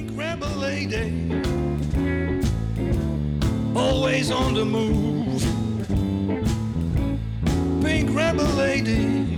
Pink 0.00 0.16
lady, 0.56 1.30
always 3.74 4.30
on 4.30 4.54
the 4.54 4.64
move. 4.64 5.42
Pink 7.82 8.08
rebel 8.16 8.46
lady, 8.56 9.36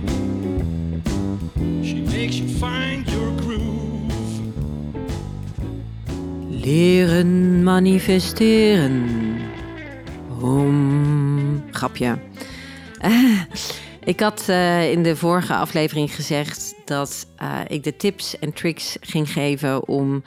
she 1.83 2.01
makes 2.01 2.37
you 2.39 2.47
find 2.47 3.05
your 3.09 3.31
groove. 3.41 4.13
Leren 6.49 7.63
manifesteren. 7.63 9.09
Om. 10.41 11.63
Grapje. 11.71 12.17
Eh, 12.99 13.41
ik 14.03 14.19
had 14.19 14.43
eh, 14.47 14.91
in 14.91 15.03
de 15.03 15.15
vorige 15.15 15.53
aflevering 15.53 16.15
gezegd 16.15 16.75
dat 16.85 17.27
eh, 17.35 17.59
ik 17.67 17.83
de 17.83 17.95
tips 17.95 18.39
en 18.39 18.53
tricks 18.53 18.97
ging 19.01 19.31
geven 19.31 19.87
om 19.87 20.23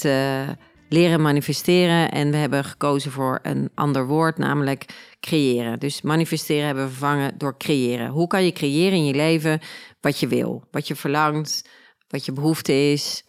te 0.00 0.46
leren 0.88 1.20
manifesteren. 1.20 2.10
En 2.10 2.30
we 2.30 2.36
hebben 2.36 2.64
gekozen 2.64 3.12
voor 3.12 3.38
een 3.42 3.70
ander 3.74 4.06
woord, 4.06 4.38
namelijk 4.38 4.84
creëren. 5.20 5.78
Dus 5.78 6.02
manifesteren 6.02 6.66
hebben 6.66 6.84
we 6.84 6.90
vervangen 6.90 7.38
door 7.38 7.56
creëren. 7.56 8.08
Hoe 8.08 8.26
kan 8.26 8.44
je 8.44 8.52
creëren 8.52 8.98
in 8.98 9.04
je 9.04 9.14
leven 9.14 9.60
wat 10.00 10.20
je 10.20 10.26
wil, 10.26 10.64
wat 10.70 10.88
je 10.88 10.96
verlangt, 10.96 11.68
wat 12.08 12.24
je 12.24 12.32
behoefte 12.32 12.72
is? 12.72 13.24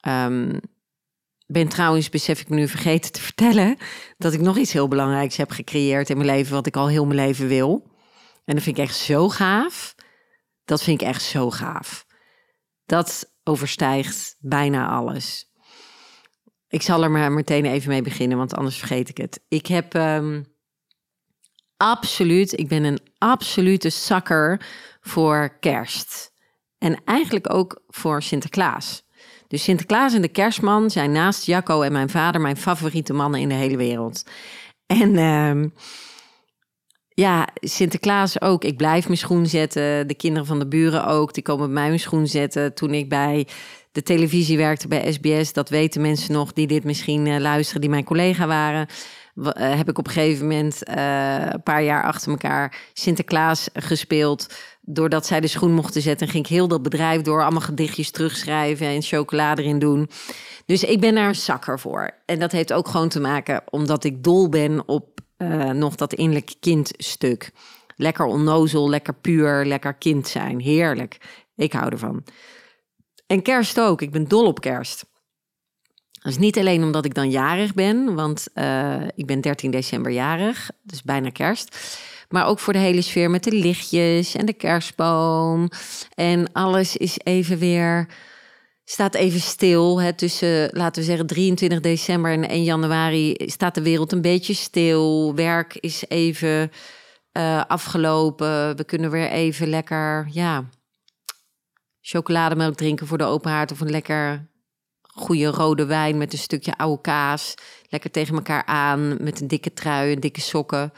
Ehm, 0.00 0.58
ben 1.46 1.68
trouwens, 1.68 2.08
besef 2.08 2.40
ik 2.40 2.48
me 2.48 2.56
nu 2.56 2.68
vergeten 2.68 3.12
te 3.12 3.20
vertellen, 3.20 3.76
dat 4.18 4.32
ik 4.32 4.40
nog 4.40 4.56
iets 4.56 4.72
heel 4.72 4.88
belangrijks 4.88 5.36
heb 5.36 5.50
gecreëerd 5.50 6.10
in 6.10 6.16
mijn 6.16 6.28
leven, 6.28 6.54
wat 6.54 6.66
ik 6.66 6.76
al 6.76 6.88
heel 6.88 7.06
mijn 7.06 7.26
leven 7.26 7.48
wil. 7.48 7.92
En 8.44 8.54
dat 8.54 8.62
vind 8.62 8.78
ik 8.78 8.84
echt 8.84 8.96
zo 8.96 9.28
gaaf. 9.28 9.94
Dat 10.64 10.82
vind 10.82 11.00
ik 11.00 11.06
echt 11.06 11.22
zo 11.22 11.50
gaaf. 11.50 12.06
Dat 12.86 13.32
overstijgt 13.44 14.36
bijna 14.38 14.88
alles. 14.88 15.52
Ik 16.74 16.82
zal 16.82 17.02
er 17.02 17.10
maar 17.10 17.32
meteen 17.32 17.64
even 17.64 17.88
mee 17.88 18.02
beginnen, 18.02 18.38
want 18.38 18.54
anders 18.54 18.78
vergeet 18.78 19.08
ik 19.08 19.16
het. 19.16 19.40
Ik 19.48 19.66
heb 19.66 19.94
ehm, 19.94 20.42
absoluut, 21.76 22.58
ik 22.58 22.68
ben 22.68 22.84
een 22.84 22.98
absolute 23.18 23.90
zakker 23.90 24.66
voor 25.00 25.56
kerst. 25.60 26.32
En 26.78 27.02
eigenlijk 27.04 27.52
ook 27.52 27.82
voor 27.88 28.22
Sinterklaas. 28.22 29.02
Dus 29.48 29.62
Sinterklaas 29.62 30.14
en 30.14 30.22
de 30.22 30.28
kerstman 30.28 30.90
zijn 30.90 31.12
naast 31.12 31.44
Jacco 31.46 31.82
en 31.82 31.92
mijn 31.92 32.10
vader 32.10 32.40
mijn 32.40 32.56
favoriete 32.56 33.12
mannen 33.12 33.40
in 33.40 33.48
de 33.48 33.54
hele 33.54 33.76
wereld. 33.76 34.22
En 34.86 35.16
ehm, 35.16 35.68
ja, 37.08 37.48
Sinterklaas 37.54 38.40
ook. 38.40 38.64
Ik 38.64 38.76
blijf 38.76 39.04
mijn 39.06 39.18
schoen 39.18 39.46
zetten. 39.46 40.08
De 40.08 40.14
kinderen 40.14 40.46
van 40.46 40.58
de 40.58 40.68
buren 40.68 41.06
ook. 41.06 41.34
Die 41.34 41.42
komen 41.42 41.64
bij 41.64 41.74
mij 41.74 41.88
mijn 41.88 42.00
schoen 42.00 42.26
zetten. 42.26 42.74
Toen 42.74 42.94
ik 42.94 43.08
bij 43.08 43.46
de 43.94 44.02
televisie 44.02 44.56
werkte 44.56 44.88
bij 44.88 45.12
SBS, 45.12 45.52
dat 45.52 45.68
weten 45.68 46.00
mensen 46.00 46.32
nog 46.32 46.52
die 46.52 46.66
dit 46.66 46.84
misschien 46.84 47.26
uh, 47.26 47.38
luisteren, 47.38 47.80
die 47.80 47.90
mijn 47.90 48.04
collega 48.04 48.46
waren. 48.46 48.86
Uh, 49.34 49.52
heb 49.54 49.88
ik 49.88 49.98
op 49.98 50.06
een 50.06 50.12
gegeven 50.12 50.46
moment 50.48 50.88
uh, 50.88 51.46
een 51.50 51.62
paar 51.62 51.82
jaar 51.82 52.02
achter 52.02 52.30
elkaar 52.30 52.76
Sinterklaas 52.92 53.68
gespeeld. 53.72 54.54
Doordat 54.80 55.26
zij 55.26 55.40
de 55.40 55.46
schoen 55.46 55.72
mochten 55.72 56.02
zetten, 56.02 56.28
ging 56.28 56.44
ik 56.44 56.50
heel 56.50 56.68
dat 56.68 56.82
bedrijf 56.82 57.22
door 57.22 57.42
allemaal 57.42 57.60
gedichtjes 57.60 58.10
terugschrijven 58.10 58.86
en 58.86 59.02
chocolade 59.02 59.62
erin 59.62 59.78
doen. 59.78 60.10
Dus 60.66 60.84
ik 60.84 61.00
ben 61.00 61.14
daar 61.14 61.28
een 61.28 61.34
zakker 61.34 61.80
voor. 61.80 62.10
En 62.26 62.38
dat 62.38 62.52
heeft 62.52 62.72
ook 62.72 62.88
gewoon 62.88 63.08
te 63.08 63.20
maken 63.20 63.62
omdat 63.70 64.04
ik 64.04 64.24
dol 64.24 64.48
ben 64.48 64.88
op 64.88 65.20
nog 65.72 65.94
dat 65.94 66.12
innerlijke 66.12 66.54
kindstuk. 66.60 67.50
Lekker 67.96 68.24
onnozel, 68.24 68.88
lekker 68.88 69.14
puur, 69.14 69.64
lekker 69.64 69.94
kind 69.94 70.28
zijn. 70.28 70.60
Heerlijk. 70.60 71.18
Ik 71.56 71.72
hou 71.72 71.90
ervan. 71.90 72.24
En 73.26 73.42
kerst 73.42 73.80
ook. 73.80 74.02
Ik 74.02 74.10
ben 74.10 74.28
dol 74.28 74.46
op 74.46 74.60
kerst. 74.60 75.04
Dat 76.10 76.32
is 76.32 76.38
niet 76.38 76.58
alleen 76.58 76.82
omdat 76.82 77.04
ik 77.04 77.14
dan 77.14 77.30
jarig 77.30 77.74
ben, 77.74 78.14
want 78.14 78.46
uh, 78.54 79.02
ik 79.14 79.26
ben 79.26 79.40
13 79.40 79.70
december 79.70 80.12
jarig, 80.12 80.70
dus 80.82 81.02
bijna 81.02 81.30
kerst. 81.30 81.98
Maar 82.28 82.46
ook 82.46 82.58
voor 82.58 82.72
de 82.72 82.78
hele 82.78 83.02
sfeer 83.02 83.30
met 83.30 83.44
de 83.44 83.52
lichtjes 83.52 84.34
en 84.34 84.46
de 84.46 84.52
kerstboom. 84.52 85.68
En 86.14 86.52
alles 86.52 86.96
is 86.96 87.18
even 87.22 87.58
weer 87.58 88.08
staat 88.84 89.14
even 89.14 89.40
stil. 89.40 90.00
Hè, 90.00 90.12
tussen, 90.12 90.68
laten 90.72 91.02
we 91.02 91.08
zeggen, 91.08 91.26
23 91.26 91.80
december 91.80 92.32
en 92.32 92.48
1 92.48 92.64
januari 92.64 93.34
staat 93.38 93.74
de 93.74 93.82
wereld 93.82 94.12
een 94.12 94.22
beetje 94.22 94.54
stil. 94.54 95.34
Werk 95.34 95.76
is 95.80 96.04
even 96.08 96.70
uh, 97.32 97.64
afgelopen. 97.66 98.76
We 98.76 98.84
kunnen 98.84 99.10
weer 99.10 99.30
even 99.30 99.68
lekker, 99.68 100.28
ja, 100.30 100.68
chocolademelk 102.06 102.74
drinken 102.74 103.06
voor 103.06 103.18
de 103.18 103.24
open 103.24 103.50
haard. 103.50 103.72
Of 103.72 103.80
een 103.80 103.90
lekker 103.90 104.48
goede 105.02 105.46
rode 105.46 105.86
wijn 105.86 106.18
met 106.18 106.32
een 106.32 106.38
stukje 106.38 106.76
oude 106.76 107.00
kaas. 107.00 107.54
Lekker 107.88 108.10
tegen 108.10 108.34
elkaar 108.34 108.64
aan 108.64 109.22
met 109.22 109.40
een 109.40 109.48
dikke 109.48 109.72
trui 109.72 110.12
en 110.12 110.20
dikke 110.20 110.40
sokken. 110.40 110.92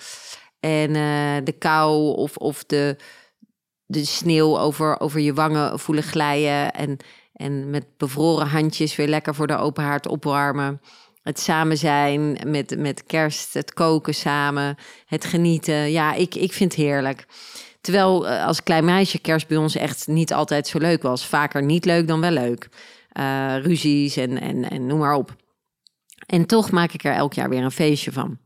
En 0.60 0.90
uh, 0.90 1.36
de 1.44 1.54
kou 1.58 2.16
of, 2.16 2.36
of 2.36 2.64
de, 2.64 2.96
de 3.86 4.04
sneeuw 4.04 4.58
over, 4.58 5.00
over 5.00 5.20
je 5.20 5.34
wangen 5.34 5.78
voelen 5.78 6.04
glijden. 6.04 6.72
En 6.72 6.98
en 7.36 7.70
met 7.70 7.96
bevroren 7.96 8.46
handjes 8.46 8.96
weer 8.96 9.08
lekker 9.08 9.34
voor 9.34 9.46
de 9.46 9.56
open 9.56 9.84
haard 9.84 10.08
opwarmen. 10.08 10.80
Het 11.22 11.40
samen 11.40 11.78
zijn 11.78 12.38
met, 12.46 12.78
met 12.78 13.04
kerst, 13.04 13.54
het 13.54 13.74
koken 13.74 14.14
samen, 14.14 14.76
het 15.06 15.24
genieten. 15.24 15.90
Ja, 15.90 16.14
ik, 16.14 16.34
ik 16.34 16.52
vind 16.52 16.72
het 16.72 16.82
heerlijk. 16.82 17.26
Terwijl 17.86 18.28
eh, 18.28 18.46
als 18.46 18.62
klein 18.62 18.84
meisje 18.84 19.18
kerst 19.18 19.48
bij 19.48 19.56
ons 19.56 19.76
echt 19.76 20.06
niet 20.06 20.32
altijd 20.32 20.66
zo 20.66 20.78
leuk 20.78 21.02
was. 21.02 21.26
Vaker 21.26 21.62
niet 21.62 21.84
leuk 21.84 22.06
dan 22.06 22.20
wel 22.20 22.30
leuk. 22.30 22.68
Uh, 23.12 23.56
ruzies 23.62 24.16
en, 24.16 24.40
en, 24.40 24.70
en 24.70 24.86
noem 24.86 24.98
maar 24.98 25.14
op. 25.14 25.36
En 26.26 26.46
toch 26.46 26.70
maak 26.70 26.92
ik 26.92 27.04
er 27.04 27.12
elk 27.12 27.34
jaar 27.34 27.48
weer 27.48 27.62
een 27.62 27.70
feestje 27.70 28.12
van. 28.12 28.38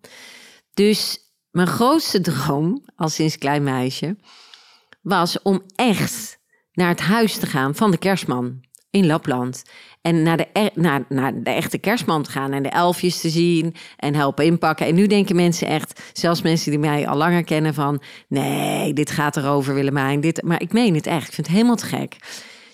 Dus 0.75 1.19
mijn 1.51 1.67
grootste 1.67 2.21
droom, 2.31 2.85
als 2.97 3.15
sinds 3.15 3.39
klein 3.39 3.63
meisje, 3.63 4.17
was 5.03 5.43
om 5.43 5.63
echt 5.75 6.39
naar 6.73 6.89
het 6.89 7.01
huis 7.01 7.37
te 7.37 7.47
gaan 7.47 7.75
van 7.75 7.91
de 7.91 7.99
kerstman 7.99 8.61
in 8.91 9.07
Lapland. 9.07 9.63
En 10.03 10.23
naar 10.23 10.37
de, 10.37 10.71
naar, 10.75 11.05
naar 11.09 11.43
de 11.43 11.51
echte 11.51 11.79
kerstman 11.79 12.23
te 12.23 12.31
gaan 12.31 12.53
en 12.53 12.63
de 12.63 12.69
elfjes 12.69 13.21
te 13.21 13.31
zien 13.31 13.75
en 13.97 14.15
helpen 14.15 14.45
inpakken. 14.45 14.87
En 14.87 14.95
nu 14.95 15.07
denken 15.07 15.37
mensen 15.37 15.67
echt, 15.67 16.01
zelfs 16.13 16.43
mensen 16.43 16.71
die 16.71 16.81
mij 16.81 17.09
al 17.09 17.17
langer 17.17 17.45
kennen, 17.45 17.75
van 17.75 18.03
nee, 18.29 18.93
dit 18.93 19.11
gaat 19.11 19.37
erover 19.37 19.75
Willemijn. 19.75 20.21
Dit, 20.21 20.43
maar 20.43 20.61
ik 20.61 20.73
meen 20.73 20.95
het 20.95 21.07
echt, 21.07 21.29
ik 21.29 21.35
vind 21.35 21.47
het 21.47 21.57
helemaal 21.57 21.77
te 21.77 21.87
gek. 21.87 22.17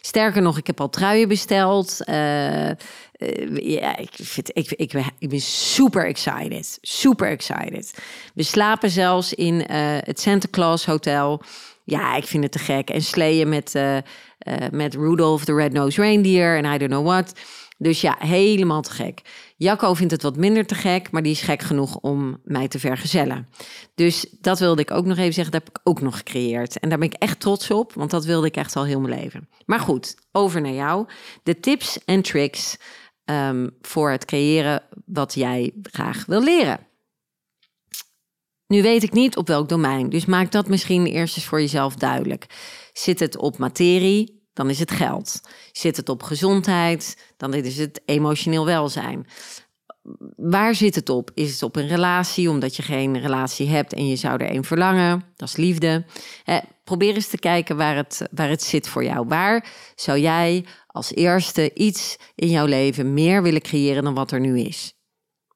Sterker 0.00 0.43
nog, 0.43 0.59
ik 0.59 0.66
heb 0.66 0.81
al 0.81 0.91
truien 0.91 1.28
besteld. 1.28 2.00
Uh, 2.09 2.71
ja, 3.55 3.97
ik, 3.97 4.10
vind, 4.12 4.50
ik, 4.53 4.72
ik, 5.19 5.28
ben 5.28 5.41
super 5.41 6.06
excited. 6.06 6.78
Super 6.81 7.28
excited. 7.28 7.99
We 8.34 8.43
slapen 8.43 8.91
zelfs 8.91 9.34
in 9.34 9.55
uh, 9.55 9.65
het 10.00 10.21
Santa 10.21 10.47
Claus 10.50 10.87
Hotel. 10.87 11.43
Ja, 11.88 12.16
ik 12.16 12.24
vind 12.24 12.42
het 12.42 12.52
te 12.52 12.58
gek. 12.58 12.91
En 12.91 13.02
sleeën 13.02 13.48
met, 13.48 13.74
uh, 13.74 13.98
met 14.70 14.94
Rudolph 14.94 15.44
the 15.44 15.54
Red-Nosed 15.54 15.98
Reindeer 15.98 16.56
en 16.56 16.64
I 16.64 16.78
don't 16.78 16.91
know 16.91 17.06
what. 17.06 17.32
Dus 17.78 18.00
ja, 18.00 18.16
helemaal 18.19 18.82
te 18.82 18.91
gek. 18.91 19.22
Jacco 19.56 19.94
vindt 19.94 20.12
het 20.12 20.22
wat 20.22 20.36
minder 20.36 20.66
te 20.66 20.75
gek, 20.75 21.10
maar 21.10 21.22
die 21.22 21.32
is 21.32 21.41
gek 21.41 21.62
genoeg 21.62 21.96
om 21.96 22.41
mij 22.44 22.69
te 22.69 22.78
vergezellen. 22.78 23.48
Dus 23.94 24.26
dat 24.41 24.58
wilde 24.58 24.82
ik 24.82 24.91
ook 24.91 25.04
nog 25.04 25.19
even 25.19 25.32
zeggen, 25.32 25.52
dat 25.52 25.62
heb 25.64 25.76
ik 25.76 25.80
ook 25.84 26.00
nog 26.00 26.16
gecreëerd. 26.16 26.78
En 26.78 26.88
daar 26.88 26.98
ben 26.98 27.08
ik 27.08 27.14
echt 27.14 27.41
trots 27.41 27.70
op, 27.70 27.92
want 27.92 28.10
dat 28.10 28.25
wilde 28.25 28.46
ik 28.46 28.56
echt 28.56 28.76
al 28.76 28.84
heel 28.84 29.00
mijn 29.00 29.20
leven. 29.20 29.48
Maar 29.66 29.80
goed, 29.80 30.16
over 30.32 30.60
naar 30.60 30.72
jou. 30.72 31.06
De 31.42 31.60
tips 31.60 32.04
en 32.04 32.22
tricks 32.22 32.76
um, 33.25 33.70
voor 33.80 34.10
het 34.10 34.25
creëren 34.25 34.82
wat 35.04 35.34
jij 35.34 35.72
graag 35.82 36.25
wil 36.26 36.42
leren. 36.42 36.78
Nu 38.66 38.82
weet 38.82 39.03
ik 39.03 39.12
niet 39.12 39.37
op 39.37 39.47
welk 39.47 39.69
domein, 39.69 40.09
dus 40.09 40.25
maak 40.25 40.53
dat 40.53 40.69
misschien 40.69 41.06
eerst 41.06 41.37
eens 41.37 41.47
voor 41.47 41.60
jezelf 41.60 41.94
duidelijk. 41.94 42.47
Zit 42.93 43.21
het 43.21 43.37
op 43.37 43.59
materie, 43.59 44.49
dan 44.53 44.71
is 44.71 44.78
het 44.78 44.91
geld. 44.91 45.41
Zit 45.72 45.97
het 45.97 46.09
op 46.09 46.22
gezondheid, 46.22 47.32
dan 47.37 47.55
is 47.55 47.78
het 47.78 48.00
emotioneel 48.05 48.65
welzijn. 48.65 49.26
Waar 50.37 50.75
zit 50.75 50.94
het 50.94 51.08
op? 51.08 51.31
Is 51.35 51.52
het 51.52 51.62
op 51.62 51.76
een 51.76 51.88
relatie, 51.88 52.50
omdat 52.50 52.76
je 52.76 52.82
geen 52.82 53.20
relatie 53.20 53.69
hebt 53.69 53.93
en 53.93 54.08
je 54.08 54.17
zou 54.17 54.43
er 54.43 54.55
een 54.55 54.64
verlangen? 54.64 55.25
Dat 55.37 55.49
is 55.49 55.56
liefde. 55.56 56.05
Probeer 56.85 57.14
eens 57.14 57.29
te 57.29 57.38
kijken 57.38 57.76
waar 57.76 57.96
het, 57.96 58.29
waar 58.31 58.49
het 58.49 58.62
zit 58.62 58.88
voor 58.88 59.05
jou. 59.05 59.26
Waar 59.26 59.73
zou 59.94 60.19
jij 60.19 60.64
als 60.87 61.14
eerste 61.14 61.75
iets 61.75 62.17
in 62.35 62.49
jouw 62.49 62.67
leven 62.67 63.14
meer 63.14 63.43
willen 63.43 63.62
creëren 63.62 64.05
dan 64.05 64.14
wat 64.14 64.31
er 64.31 64.40
nu 64.40 64.61
is? 64.61 64.94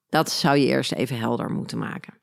Dat 0.08 0.30
zou 0.30 0.56
je 0.56 0.66
eerst 0.66 0.92
even 0.92 1.18
helder 1.18 1.50
moeten 1.50 1.78
maken. 1.78 2.19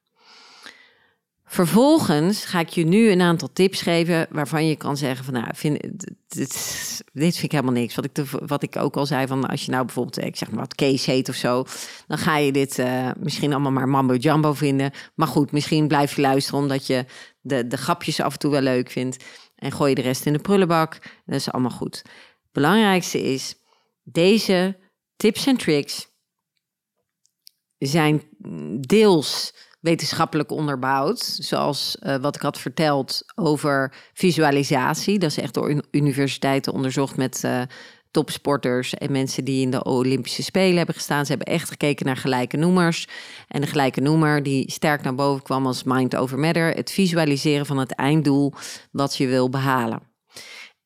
Vervolgens 1.49 2.45
ga 2.45 2.59
ik 2.59 2.69
je 2.69 2.85
nu 2.85 3.09
een 3.11 3.21
aantal 3.21 3.49
tips 3.53 3.81
geven 3.81 4.27
waarvan 4.29 4.67
je 4.67 4.75
kan 4.75 4.97
zeggen 4.97 5.25
van 5.25 5.33
nou, 5.33 5.47
vind, 5.53 5.81
dit, 6.27 7.03
dit 7.13 7.33
vind 7.33 7.43
ik 7.43 7.51
helemaal 7.51 7.73
niks. 7.73 7.95
Wat 7.95 8.05
ik, 8.05 8.11
wat 8.45 8.63
ik 8.63 8.75
ook 8.75 8.95
al 8.95 9.05
zei 9.05 9.27
van 9.27 9.45
als 9.45 9.65
je 9.65 9.71
nou 9.71 9.85
bijvoorbeeld, 9.85 10.25
ik 10.25 10.35
zeg 10.35 10.49
maar 10.49 10.59
wat 10.59 10.75
Kees 10.75 11.05
heet 11.05 11.29
of 11.29 11.35
zo, 11.35 11.65
dan 12.07 12.17
ga 12.17 12.37
je 12.37 12.51
dit 12.51 12.77
uh, 12.77 13.11
misschien 13.19 13.51
allemaal 13.51 13.71
maar 13.71 13.89
mambo 13.89 14.15
jumbo 14.15 14.53
vinden. 14.53 14.91
Maar 15.15 15.27
goed, 15.27 15.51
misschien 15.51 15.87
blijf 15.87 16.15
je 16.15 16.21
luisteren 16.21 16.59
omdat 16.59 16.87
je 16.87 17.05
de, 17.41 17.67
de 17.67 17.77
grapjes 17.77 18.19
af 18.19 18.33
en 18.33 18.39
toe 18.39 18.51
wel 18.51 18.61
leuk 18.61 18.91
vindt. 18.91 19.23
En 19.55 19.71
gooi 19.71 19.89
je 19.89 19.95
de 19.95 20.01
rest 20.01 20.25
in 20.25 20.33
de 20.33 20.39
prullenbak. 20.39 20.99
Dat 21.25 21.35
is 21.35 21.51
allemaal 21.51 21.71
goed. 21.71 22.01
Belangrijkste 22.51 23.21
is, 23.21 23.55
deze 24.03 24.77
tips 25.15 25.45
en 25.45 25.57
tricks 25.57 26.07
zijn 27.77 28.23
deels 28.79 29.53
wetenschappelijk 29.79 30.51
onderbouwd. 30.51 31.19
Zoals 31.19 31.97
uh, 32.03 32.15
wat 32.15 32.35
ik 32.35 32.41
had 32.41 32.59
verteld 32.59 33.23
over 33.35 33.93
visualisatie. 34.13 35.19
Dat 35.19 35.29
is 35.29 35.37
echt 35.37 35.53
door 35.53 35.83
universiteiten 35.91 36.73
onderzocht 36.73 37.17
met 37.17 37.41
uh, 37.45 37.61
topsporters 38.11 38.93
en 38.93 39.11
mensen 39.11 39.45
die 39.45 39.61
in 39.61 39.71
de 39.71 39.83
Olympische 39.83 40.43
Spelen 40.43 40.77
hebben 40.77 40.95
gestaan. 40.95 41.25
Ze 41.25 41.31
hebben 41.31 41.53
echt 41.53 41.69
gekeken 41.69 42.05
naar 42.05 42.17
gelijke 42.17 42.57
noemers. 42.57 43.07
En 43.47 43.61
de 43.61 43.67
gelijke 43.67 44.01
noemer 44.01 44.43
die 44.43 44.71
sterk 44.71 45.01
naar 45.01 45.15
boven 45.15 45.43
kwam 45.43 45.65
als 45.65 45.83
mind 45.83 46.15
over 46.15 46.39
matter. 46.39 46.73
Het 46.73 46.91
visualiseren 46.91 47.65
van 47.65 47.77
het 47.77 47.91
einddoel 47.91 48.53
wat 48.91 49.15
je 49.15 49.27
wil 49.27 49.49
behalen. 49.49 50.01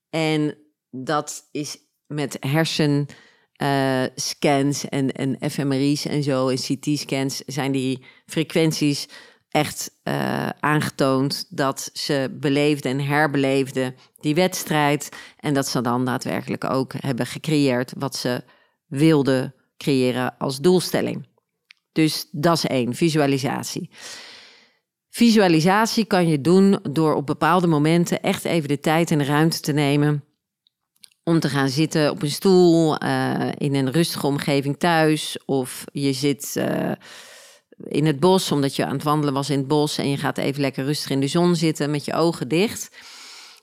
En 0.10 0.58
dat 0.90 1.48
is 1.52 1.78
met 2.08 2.38
hersen 2.40 3.08
uh, 3.62 4.04
scans 4.16 4.90
en, 4.90 5.12
en 5.12 5.52
fMRI's 5.52 6.06
en 6.06 6.24
zo 6.24 6.48
en 6.48 6.58
CT-scans 6.58 7.44
zijn 7.46 7.72
die 7.72 8.04
frequenties 8.25 9.08
echt 9.50 9.92
uh, 10.04 10.50
aangetoond 10.50 11.46
dat 11.50 11.90
ze 11.94 12.38
beleefden 12.40 12.92
en 12.92 13.06
herbeleefden 13.06 13.96
die 14.19 14.36
wedstrijd 14.36 15.10
en 15.38 15.54
dat 15.54 15.68
ze 15.68 15.81
dan 15.81 16.06
daadwerkelijk 16.06 16.63
ook 16.63 16.94
hebben 16.98 17.25
gecreëerd 17.25 17.94
wat 17.98 18.16
ze 18.16 18.44
wilden 18.88 19.56
creëren 19.78 20.38
als 20.38 20.60
doelstelling. 20.60 21.28
Dus 21.92 22.28
dat 22.31 22.58
is 22.58 22.66
één, 22.66 22.96
visualisatie. 22.96 23.90
Visualisatie 25.10 26.06
kan 26.06 26.28
je 26.28 26.42
doen 26.42 26.80
door 26.92 27.13
op 27.13 27.25
bepaalde 27.25 27.68
momenten 27.68 28.22
echt 28.22 28.46
even 28.46 28.68
de 28.68 28.80
tijd 28.80 29.12
en 29.12 29.18
de 29.18 29.24
ruimte 29.24 29.60
te 29.60 29.72
nemen 29.72 30.24
om 31.31 31.39
te 31.39 31.50
gaan 31.50 31.69
zitten 31.69 32.12
op 32.12 32.22
een 32.22 32.31
stoel 32.31 33.04
uh, 33.04 33.50
in 33.57 33.75
een 33.75 33.92
rustige 33.92 34.28
omgeving 34.28 34.80
thuis. 34.80 35.38
Of 35.45 35.83
je 35.92 36.13
zit 36.13 36.54
uh, 36.57 36.92
in 37.83 38.06
het 38.06 38.19
bos 38.19 38.51
omdat 38.51 38.75
je 38.75 38.86
aan 38.86 38.94
het 38.94 39.04
wandelen 39.04 39.33
was 39.33 39.50
in 39.50 39.57
het 39.57 39.68
bos. 39.68 39.98
En 39.98 40.10
je 40.10 40.18
gaat 40.18 40.38
even 40.38 40.62
lekker 40.62 40.86
rustig 40.86 41.10
in 41.10 41.19
de 41.19 41.28
zon 41.28 41.56
zitten 41.56 41.92
met 41.92 42.06
je 42.06 42.13
ogen 42.13 42.48
dicht. 42.48 42.89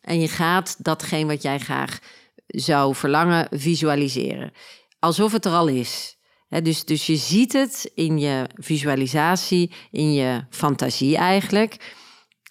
En 0.02 0.20
je 0.20 0.28
gaat 0.28 0.84
datgene 0.84 1.26
wat 1.26 1.42
jij 1.42 1.58
graag 1.58 1.98
zou 2.46 2.94
verlangen 2.94 3.46
visualiseren. 3.50 4.52
Alsof 4.98 5.32
het 5.32 5.44
er 5.44 5.52
al 5.52 5.66
is. 5.66 6.16
dus, 6.62 6.84
dus 6.84 7.06
je 7.06 7.16
ziet 7.16 7.52
het 7.52 7.90
in 7.94 8.18
je 8.18 8.46
visualisatie, 8.54 9.72
in 9.90 10.12
je 10.12 10.44
fantasie 10.50 11.16
eigenlijk. 11.16 11.94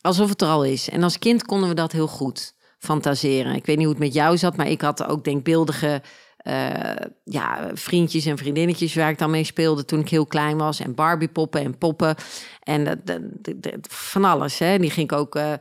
Alsof 0.02 0.30
het 0.30 0.42
er 0.42 0.48
al 0.48 0.64
is. 0.64 0.90
En 0.90 1.04
als 1.04 1.20
kind 1.20 1.46
konden 1.46 1.70
we 1.70 1.76
dat 1.76 1.92
heel 1.92 2.08
goed 2.08 2.56
fantaseren. 2.78 3.56
Ik 3.56 3.66
weet 3.66 3.78
niet 3.78 3.86
hoe 3.86 3.96
het 3.96 4.04
met 4.04 4.14
jou 4.14 4.38
zat, 4.38 4.58
maar 4.58 4.68
ik 4.68 4.82
had 4.82 5.06
ook 5.08 5.24
denkbeeldige 5.24 6.02
uh, 6.44 7.06
ja, 7.24 7.70
vriendjes 7.74 8.26
en 8.26 8.38
vriendinnetjes 8.38 8.96
waar 8.96 9.10
ik 9.10 9.18
dan 9.18 9.30
mee 9.30 9.44
speelde 9.44 9.86
toen 9.86 10.00
ik 10.00 10.10
heel 10.10 10.26
klein 10.26 10.58
was. 10.58 10.80
En 10.80 10.96
Barbie-poppen 10.96 11.62
en 11.62 11.78
poppen. 11.78 12.16
En 12.64 13.02
de, 13.04 13.80
van 13.90 14.26
alles. 14.26 14.60
Hè. 14.60 14.78
Die 14.78 14.92
ging 14.92 15.12
ik 15.12 15.18
ook. 15.18 15.36
Uh, 15.36 15.54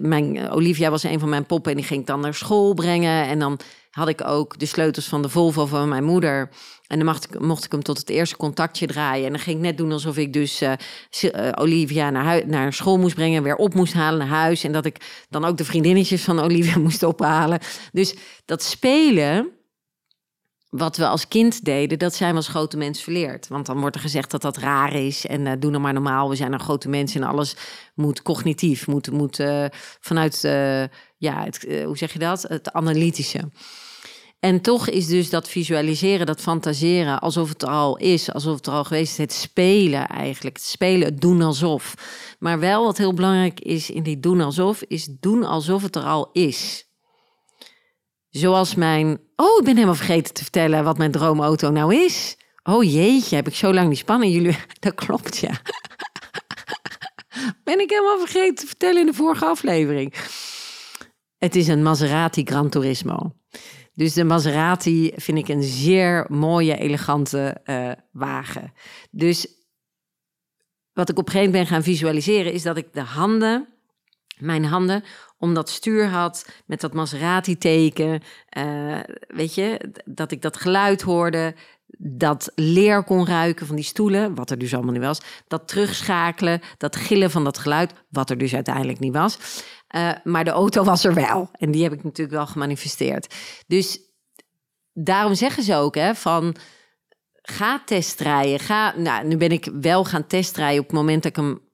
mijn, 0.00 0.50
Olivia 0.50 0.90
was 0.90 1.02
een 1.02 1.18
van 1.18 1.28
mijn 1.28 1.46
poppen 1.46 1.70
en 1.70 1.76
die 1.76 1.86
ging 1.86 2.00
ik 2.00 2.06
dan 2.06 2.20
naar 2.20 2.34
school 2.34 2.74
brengen. 2.74 3.26
En 3.26 3.38
dan 3.38 3.58
had 3.90 4.08
ik 4.08 4.26
ook 4.26 4.58
de 4.58 4.66
sleutels 4.66 5.06
van 5.06 5.22
de 5.22 5.28
Volvo 5.28 5.66
van 5.66 5.88
mijn 5.88 6.04
moeder. 6.04 6.48
En 6.86 6.98
dan 6.98 7.06
mocht 7.06 7.24
ik, 7.24 7.40
mocht 7.40 7.64
ik 7.64 7.72
hem 7.72 7.82
tot 7.82 7.98
het 7.98 8.08
eerste 8.08 8.36
contactje 8.36 8.86
draaien. 8.86 9.26
En 9.26 9.32
dan 9.32 9.40
ging 9.40 9.56
ik 9.56 9.62
net 9.62 9.76
doen 9.76 9.92
alsof 9.92 10.16
ik 10.16 10.32
dus 10.32 10.62
uh, 10.62 10.72
Olivia 11.54 12.10
naar, 12.10 12.46
naar 12.46 12.72
school 12.72 12.98
moest 12.98 13.14
brengen. 13.14 13.42
Weer 13.42 13.56
op 13.56 13.74
moest 13.74 13.92
halen 13.92 14.18
naar 14.18 14.38
huis. 14.38 14.64
En 14.64 14.72
dat 14.72 14.84
ik 14.84 15.26
dan 15.28 15.44
ook 15.44 15.56
de 15.56 15.64
vriendinnetjes 15.64 16.22
van 16.22 16.40
Olivia 16.40 16.78
moest 16.88 17.02
ophalen. 17.02 17.58
Dus 17.92 18.14
dat 18.44 18.62
spelen, 18.62 19.48
wat 20.76 20.96
we 20.96 21.06
als 21.06 21.28
kind 21.28 21.64
deden, 21.64 21.98
dat 21.98 22.14
zijn 22.14 22.30
we 22.30 22.36
als 22.36 22.48
grote 22.48 22.76
mens 22.76 23.02
verleerd. 23.02 23.48
Want 23.48 23.66
dan 23.66 23.80
wordt 23.80 23.96
er 23.96 24.02
gezegd 24.02 24.30
dat 24.30 24.42
dat 24.42 24.56
raar 24.56 24.94
is. 24.94 25.26
En 25.26 25.46
uh, 25.46 25.52
doe 25.58 25.70
nou 25.70 25.82
maar 25.82 25.92
normaal, 25.92 26.28
we 26.28 26.36
zijn 26.36 26.52
een 26.52 26.60
grote 26.60 26.88
mensen. 26.88 27.22
En 27.22 27.28
alles 27.28 27.56
moet 27.94 28.22
cognitief, 28.22 28.86
moet, 28.86 29.10
moet 29.10 29.40
vanuit, 30.00 30.40
ja, 31.16 31.44
het, 31.44 31.66
hoe 31.84 31.96
zeg 31.96 32.12
je 32.12 32.18
dat? 32.18 32.42
Het 32.42 32.72
analytische. 32.72 33.50
En 34.40 34.60
toch 34.60 34.88
is 34.88 35.06
dus 35.06 35.30
dat 35.30 35.48
visualiseren, 35.48 36.26
dat 36.26 36.40
fantaseren, 36.40 37.20
alsof 37.20 37.48
het 37.48 37.62
er 37.62 37.68
al 37.68 37.96
is, 37.96 38.32
alsof 38.32 38.56
het 38.56 38.66
er 38.66 38.72
al 38.72 38.84
geweest 38.84 39.10
is, 39.12 39.18
het 39.18 39.32
spelen 39.32 40.06
eigenlijk. 40.06 40.56
Het 40.56 40.64
spelen, 40.64 41.08
het 41.08 41.20
doen 41.20 41.42
alsof. 41.42 41.94
Maar 42.38 42.58
wel 42.58 42.84
wat 42.84 42.98
heel 42.98 43.14
belangrijk 43.14 43.60
is 43.60 43.90
in 43.90 44.02
die 44.02 44.20
doen 44.20 44.40
alsof, 44.40 44.82
is 44.82 45.08
doen 45.20 45.44
alsof 45.44 45.82
het 45.82 45.96
er 45.96 46.02
al 46.02 46.30
is. 46.32 46.85
Zoals 48.36 48.74
mijn. 48.74 49.20
Oh, 49.36 49.58
ik 49.58 49.64
ben 49.64 49.74
helemaal 49.74 49.94
vergeten 49.94 50.34
te 50.34 50.42
vertellen 50.42 50.84
wat 50.84 50.98
mijn 50.98 51.10
droomauto 51.10 51.70
nou 51.70 51.94
is. 51.94 52.36
Oh 52.62 52.84
jeetje, 52.84 53.36
heb 53.36 53.46
ik 53.46 53.54
zo 53.54 53.72
lang 53.72 53.88
die 53.88 53.96
spanning. 53.96 54.32
Jullie, 54.32 54.56
dat 54.78 54.94
klopt 54.94 55.36
ja. 55.36 55.50
ben 57.64 57.80
ik 57.80 57.90
helemaal 57.90 58.18
vergeten 58.18 58.54
te 58.54 58.66
vertellen 58.66 59.00
in 59.00 59.06
de 59.06 59.14
vorige 59.14 59.44
aflevering. 59.44 60.14
Het 61.38 61.56
is 61.56 61.68
een 61.68 61.82
Maserati 61.82 62.44
Gran 62.44 62.68
Turismo. 62.68 63.34
Dus 63.94 64.12
de 64.12 64.24
Maserati 64.24 65.12
vind 65.16 65.38
ik 65.38 65.48
een 65.48 65.62
zeer 65.62 66.26
mooie, 66.28 66.76
elegante 66.76 67.60
uh, 67.64 67.92
wagen. 68.12 68.72
Dus 69.10 69.46
wat 70.92 71.08
ik 71.08 71.18
op 71.18 71.26
een 71.26 71.32
gegeven 71.32 71.52
moment 71.52 71.68
ben 71.68 71.76
gaan 71.76 71.84
visualiseren, 71.84 72.52
is 72.52 72.62
dat 72.62 72.76
ik 72.76 72.92
de 72.92 73.00
handen, 73.00 73.68
mijn 74.36 74.64
handen, 74.64 75.04
om 75.38 75.54
dat 75.54 75.70
stuur 75.70 76.06
had 76.06 76.46
met 76.66 76.80
dat 76.80 76.94
Maserati-teken. 76.94 78.22
Uh, 78.58 78.98
weet 79.28 79.54
je, 79.54 79.92
dat 80.04 80.30
ik 80.30 80.42
dat 80.42 80.56
geluid 80.56 81.02
hoorde, 81.02 81.54
dat 81.98 82.52
leer 82.54 83.04
kon 83.04 83.26
ruiken 83.26 83.66
van 83.66 83.76
die 83.76 83.84
stoelen, 83.84 84.34
wat 84.34 84.50
er 84.50 84.58
dus 84.58 84.74
allemaal 84.74 84.92
niet 84.92 85.02
was. 85.02 85.20
Dat 85.48 85.68
terugschakelen, 85.68 86.60
dat 86.78 86.96
gillen 86.96 87.30
van 87.30 87.44
dat 87.44 87.58
geluid, 87.58 87.92
wat 88.08 88.30
er 88.30 88.38
dus 88.38 88.54
uiteindelijk 88.54 88.98
niet 88.98 89.14
was. 89.14 89.38
Uh, 89.96 90.10
maar 90.24 90.44
de 90.44 90.50
auto 90.50 90.84
was 90.84 91.04
er 91.04 91.14
wel. 91.14 91.48
En 91.52 91.70
die 91.70 91.82
heb 91.82 91.92
ik 91.92 92.04
natuurlijk 92.04 92.36
wel 92.36 92.46
gemanifesteerd. 92.46 93.34
Dus 93.66 94.00
daarom 94.92 95.34
zeggen 95.34 95.62
ze 95.62 95.74
ook 95.74 95.94
hè, 95.94 96.14
van 96.14 96.56
ga 97.42 97.82
testrijden. 97.84 98.60
Ga, 98.60 98.94
nou, 98.96 99.26
nu 99.26 99.36
ben 99.36 99.50
ik 99.50 99.70
wel 99.80 100.04
gaan 100.04 100.26
testrijden 100.26 100.80
op 100.80 100.86
het 100.86 100.96
moment 100.96 101.22
dat 101.22 101.30
ik 101.30 101.36
hem 101.36 101.65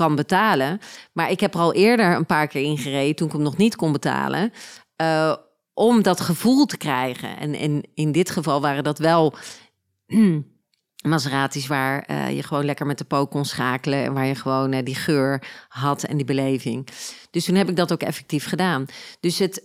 kan 0.00 0.14
betalen. 0.14 0.80
Maar 1.12 1.30
ik 1.30 1.40
heb 1.40 1.54
er 1.54 1.60
al 1.60 1.74
eerder 1.74 2.14
een 2.14 2.26
paar 2.26 2.46
keer 2.46 2.62
ingereden 2.62 3.16
toen 3.16 3.26
ik 3.26 3.32
hem 3.32 3.42
nog 3.42 3.56
niet 3.56 3.76
kon 3.76 3.92
betalen. 3.92 4.52
Uh, 5.02 5.34
om 5.74 6.02
dat 6.02 6.20
gevoel 6.20 6.66
te 6.66 6.76
krijgen. 6.76 7.36
En, 7.36 7.54
en 7.54 7.82
in 7.94 8.12
dit 8.12 8.30
geval 8.30 8.60
waren 8.60 8.84
dat 8.84 8.98
wel 8.98 9.34
Maseratis 11.12 11.66
waar 11.66 12.10
uh, 12.10 12.36
je 12.36 12.42
gewoon 12.42 12.64
lekker 12.64 12.86
met 12.86 12.98
de 12.98 13.04
pook 13.04 13.30
kon 13.30 13.44
schakelen 13.44 14.04
en 14.04 14.12
waar 14.12 14.26
je 14.26 14.34
gewoon 14.34 14.74
uh, 14.74 14.84
die 14.84 14.94
geur 14.94 15.46
had 15.68 16.02
en 16.02 16.16
die 16.16 16.26
beleving. 16.26 16.88
Dus 17.30 17.44
toen 17.44 17.54
heb 17.54 17.68
ik 17.68 17.76
dat 17.76 17.92
ook 17.92 18.02
effectief 18.02 18.44
gedaan. 18.46 18.86
Dus 19.20 19.38
het, 19.38 19.62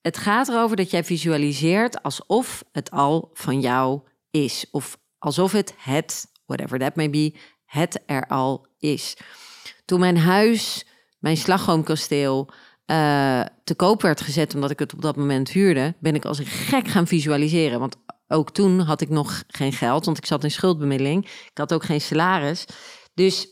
het 0.00 0.16
gaat 0.16 0.48
erover 0.48 0.76
dat 0.76 0.90
jij 0.90 1.04
visualiseert 1.04 2.02
alsof 2.02 2.64
het 2.72 2.90
al 2.90 3.30
van 3.32 3.60
jou 3.60 4.00
is. 4.30 4.66
Of 4.70 4.98
alsof 5.18 5.52
het 5.52 5.74
het, 5.76 6.26
whatever 6.46 6.78
that 6.78 6.96
may 6.96 7.10
be, 7.10 7.34
het 7.64 8.02
er 8.06 8.26
al 8.26 8.66
is. 8.78 9.16
Toen 9.84 10.00
mijn 10.00 10.18
huis, 10.18 10.86
mijn 11.18 11.36
slagroomkasteel, 11.36 12.50
uh, 12.86 13.44
te 13.64 13.74
koop 13.76 14.02
werd 14.02 14.20
gezet 14.20 14.54
omdat 14.54 14.70
ik 14.70 14.78
het 14.78 14.94
op 14.94 15.02
dat 15.02 15.16
moment 15.16 15.50
huurde, 15.50 15.94
ben 16.00 16.14
ik 16.14 16.24
als 16.24 16.38
een 16.38 16.46
gek 16.46 16.88
gaan 16.88 17.06
visualiseren. 17.06 17.78
Want 17.78 17.96
ook 18.28 18.50
toen 18.50 18.80
had 18.80 19.00
ik 19.00 19.08
nog 19.08 19.42
geen 19.48 19.72
geld, 19.72 20.04
want 20.04 20.18
ik 20.18 20.26
zat 20.26 20.44
in 20.44 20.50
schuldbemiddeling. 20.50 21.24
Ik 21.24 21.58
had 21.58 21.72
ook 21.72 21.84
geen 21.84 22.00
salaris. 22.00 22.64
Dus 23.14 23.42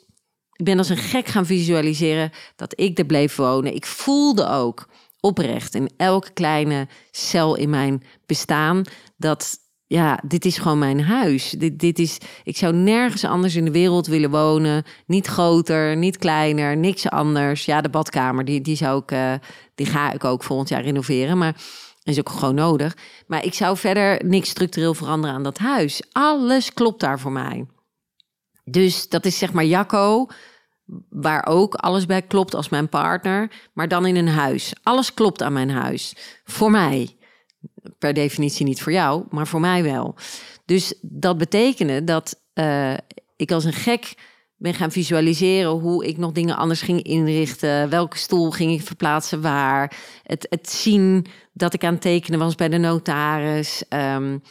ik 0.53 0.65
ben 0.65 0.79
als 0.79 0.89
een 0.89 0.97
gek 0.97 1.27
gaan 1.27 1.47
visualiseren 1.47 2.31
dat 2.57 2.81
ik 2.81 2.99
er 2.99 3.07
bleef 3.07 3.37
wonen. 3.37 3.75
Ik 3.75 3.87
voelde 3.87 4.49
ook 4.49 4.89
oprecht 5.21 5.75
in 5.75 5.91
elke 5.97 6.33
kleine 6.33 6.89
cel 7.11 7.55
in 7.55 7.71
mijn 7.71 8.03
bestaan 8.27 8.83
dat 9.17 9.59
ja, 9.91 10.21
dit 10.27 10.45
is 10.45 10.59
gewoon 10.59 10.79
mijn 10.79 11.01
huis. 11.01 11.51
Dit, 11.51 11.79
dit 11.79 11.99
is, 11.99 12.19
ik 12.45 12.57
zou 12.57 12.75
nergens 12.75 13.25
anders 13.25 13.55
in 13.55 13.65
de 13.65 13.71
wereld 13.71 14.07
willen 14.07 14.31
wonen. 14.31 14.85
Niet 15.07 15.27
groter, 15.27 15.97
niet 15.97 16.19
kleiner, 16.19 16.77
niks 16.77 17.09
anders. 17.09 17.65
Ja, 17.65 17.81
de 17.81 17.89
badkamer, 17.89 18.45
die, 18.45 18.61
die, 18.61 18.77
zou 18.77 19.03
ik, 19.03 19.13
uh, 19.13 19.33
die 19.75 19.87
ga 19.87 20.13
ik 20.13 20.25
ook 20.25 20.43
volgend 20.43 20.69
jaar 20.69 20.83
renoveren. 20.83 21.39
Maar 21.39 21.55
is 22.03 22.19
ook 22.19 22.29
gewoon 22.29 22.55
nodig. 22.55 22.97
Maar 23.27 23.45
ik 23.45 23.55
zou 23.55 23.77
verder 23.77 24.25
niks 24.25 24.49
structureel 24.49 24.95
veranderen 24.95 25.37
aan 25.37 25.43
dat 25.43 25.59
huis. 25.59 26.03
Alles 26.13 26.73
klopt 26.73 27.01
daar 27.01 27.21
voor 27.21 27.33
mij. 27.33 27.67
Dus 28.65 29.09
dat 29.09 29.25
is 29.25 29.39
zeg 29.39 29.53
maar 29.53 29.65
Jacco, 29.65 30.27
waar 31.09 31.47
ook 31.47 31.75
alles 31.75 32.07
bij 32.07 32.23
klopt 32.23 32.55
als 32.55 32.69
mijn 32.69 32.89
partner, 32.89 33.51
maar 33.73 33.89
dan 33.89 34.07
in 34.07 34.17
een 34.17 34.29
huis. 34.29 34.73
Alles 34.83 35.15
klopt 35.15 35.43
aan 35.43 35.53
mijn 35.53 35.71
huis. 35.71 36.17
Voor 36.45 36.71
mij. 36.71 37.19
Per 37.99 38.15
definitie 38.15 38.67
niet 38.67 38.83
voor 38.83 38.93
jou, 38.93 39.25
maar 39.31 39.47
voor 39.47 39.61
mij 39.61 39.83
wel. 39.83 40.15
Dus 40.65 40.95
dat 41.03 41.39
betekende 41.39 42.05
dat 42.05 42.41
uh, 42.55 42.95
ik 43.37 43.53
als 43.53 43.65
een 43.65 43.73
gek 43.73 44.15
ben 44.57 44.75
gaan 44.75 44.91
visualiseren 44.91 45.71
hoe 45.71 46.07
ik 46.07 46.17
nog 46.17 46.33
dingen 46.33 46.57
anders 46.57 46.83
ging 46.83 47.03
inrichten. 47.03 47.89
Welke 47.89 48.19
stoel 48.19 48.51
ging 48.51 48.73
ik 48.73 48.83
verplaatsen 48.83 49.41
waar. 49.41 49.97
Het, 50.23 50.47
het 50.51 50.71
zien 50.71 51.27
dat 51.53 51.75
ik 51.75 51.85
aan 51.85 51.99
tekenen 51.99 52.39
was 52.39 52.55
bij 52.55 52.69
de 52.69 52.79
notaris. 52.79 53.85
Um, 53.89 54.43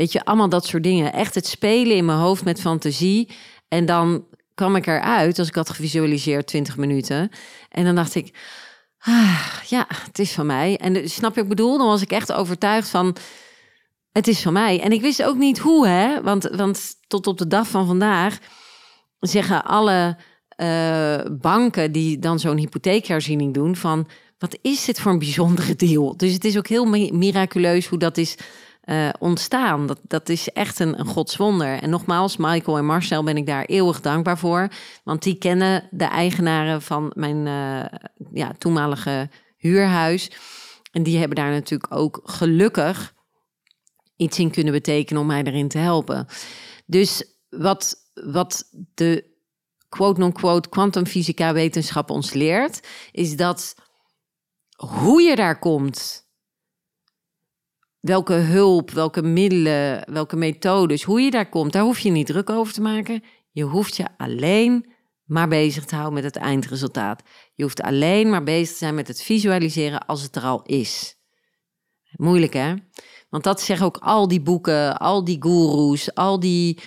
Weet 0.00 0.12
je, 0.12 0.24
allemaal 0.24 0.48
dat 0.48 0.66
soort 0.66 0.82
dingen. 0.82 1.12
Echt 1.12 1.34
het 1.34 1.46
spelen 1.46 1.96
in 1.96 2.04
mijn 2.04 2.18
hoofd 2.18 2.44
met 2.44 2.60
fantasie. 2.60 3.28
En 3.68 3.86
dan 3.86 4.24
kwam 4.54 4.76
ik 4.76 4.86
eruit, 4.86 5.38
als 5.38 5.48
ik 5.48 5.54
had 5.54 5.70
gevisualiseerd 5.70 6.46
20 6.46 6.76
minuten. 6.76 7.30
En 7.68 7.84
dan 7.84 7.94
dacht 7.94 8.14
ik, 8.14 8.34
ah, 9.00 9.46
ja, 9.66 9.86
het 9.88 10.18
is 10.18 10.32
van 10.32 10.46
mij. 10.46 10.76
En 10.76 10.92
de- 10.92 11.08
snap 11.08 11.34
je 11.34 11.40
ik 11.40 11.48
bedoel? 11.48 11.78
Dan 11.78 11.86
was 11.86 12.02
ik 12.02 12.10
echt 12.10 12.32
overtuigd 12.32 12.88
van, 12.88 13.16
het 14.12 14.28
is 14.28 14.40
van 14.42 14.52
mij. 14.52 14.80
En 14.80 14.92
ik 14.92 15.00
wist 15.00 15.22
ook 15.22 15.36
niet 15.36 15.58
hoe, 15.58 15.86
hè? 15.86 16.22
Want, 16.22 16.48
want 16.52 16.94
tot 17.06 17.26
op 17.26 17.38
de 17.38 17.46
dag 17.46 17.68
van 17.68 17.86
vandaag 17.86 18.38
zeggen 19.20 19.64
alle 19.64 20.16
eh, 20.48 21.20
banken 21.40 21.92
die 21.92 22.18
dan 22.18 22.38
zo'n 22.38 22.56
hypotheekherziening 22.56 23.54
doen 23.54 23.76
van 23.76 24.08
wat 24.38 24.58
is 24.62 24.84
dit 24.84 25.00
voor 25.00 25.12
een 25.12 25.18
bijzondere 25.18 25.76
deal? 25.76 26.16
Dus 26.16 26.32
het 26.32 26.44
is 26.44 26.58
ook 26.58 26.66
heel 26.66 26.84
mi- 26.84 27.12
miraculeus 27.12 27.86
hoe 27.86 27.98
dat 27.98 28.16
is 28.16 28.34
eh, 28.80 29.08
ontstaan. 29.18 29.86
Dat, 29.86 30.00
dat 30.02 30.28
is 30.28 30.48
echt 30.48 30.78
een, 30.78 30.98
een 30.98 31.06
godswonder. 31.06 31.82
En 31.82 31.90
nogmaals, 31.90 32.36
Michael 32.36 32.76
en 32.76 32.86
Marcel 32.86 33.22
ben 33.22 33.36
ik 33.36 33.46
daar 33.46 33.64
eeuwig 33.64 34.00
dankbaar 34.00 34.38
voor. 34.38 34.68
Want 35.04 35.22
die 35.22 35.34
kennen 35.34 35.88
de 35.90 36.04
eigenaren 36.04 36.82
van 36.82 37.12
mijn 37.14 37.46
eh, 37.46 37.98
ja, 38.32 38.52
toenmalige 38.58 39.30
huurhuis. 39.56 40.30
En 40.92 41.02
die 41.02 41.18
hebben 41.18 41.36
daar 41.36 41.50
natuurlijk 41.50 41.94
ook 41.94 42.20
gelukkig 42.24 43.14
iets 44.16 44.38
in 44.38 44.50
kunnen 44.50 44.72
betekenen 44.72 45.22
om 45.22 45.28
mij 45.28 45.42
erin 45.42 45.68
te 45.68 45.78
helpen. 45.78 46.26
Dus 46.86 47.24
wat, 47.48 47.96
wat 48.14 48.64
de 48.94 49.24
quote-non-quote 49.88 50.68
kwantumfysica 50.68 51.52
wetenschap 51.52 52.10
ons 52.10 52.32
leert, 52.32 52.88
is 53.12 53.36
dat 53.36 53.74
hoe 54.76 55.22
je 55.22 55.36
daar 55.36 55.58
komt, 55.58 56.28
welke 58.00 58.32
hulp, 58.32 58.90
welke 58.90 59.22
middelen, 59.22 60.12
welke 60.12 60.36
methodes, 60.36 61.02
hoe 61.02 61.20
je 61.20 61.30
daar 61.30 61.48
komt, 61.48 61.72
daar 61.72 61.82
hoef 61.82 61.98
je 61.98 62.10
niet 62.10 62.26
druk 62.26 62.50
over 62.50 62.72
te 62.72 62.80
maken. 62.80 63.22
Je 63.50 63.64
hoeft 63.64 63.96
je 63.96 64.06
alleen 64.16 64.92
maar 65.24 65.48
bezig 65.48 65.84
te 65.84 65.94
houden 65.94 66.14
met 66.14 66.24
het 66.24 66.36
eindresultaat. 66.36 67.22
Je 67.54 67.62
hoeft 67.62 67.82
alleen 67.82 68.30
maar 68.30 68.42
bezig 68.42 68.68
te 68.68 68.78
zijn 68.78 68.94
met 68.94 69.08
het 69.08 69.22
visualiseren 69.22 70.06
als 70.06 70.22
het 70.22 70.36
er 70.36 70.42
al 70.42 70.62
is. 70.62 71.18
Moeilijk 72.10 72.52
hè? 72.52 72.74
Want 73.28 73.44
dat 73.44 73.60
zeggen 73.60 73.86
ook 73.86 73.96
al 73.96 74.28
die 74.28 74.40
boeken, 74.40 74.98
al 74.98 75.24
die 75.24 75.42
goeroes, 75.42 76.14
al 76.14 76.40
die, 76.40 76.78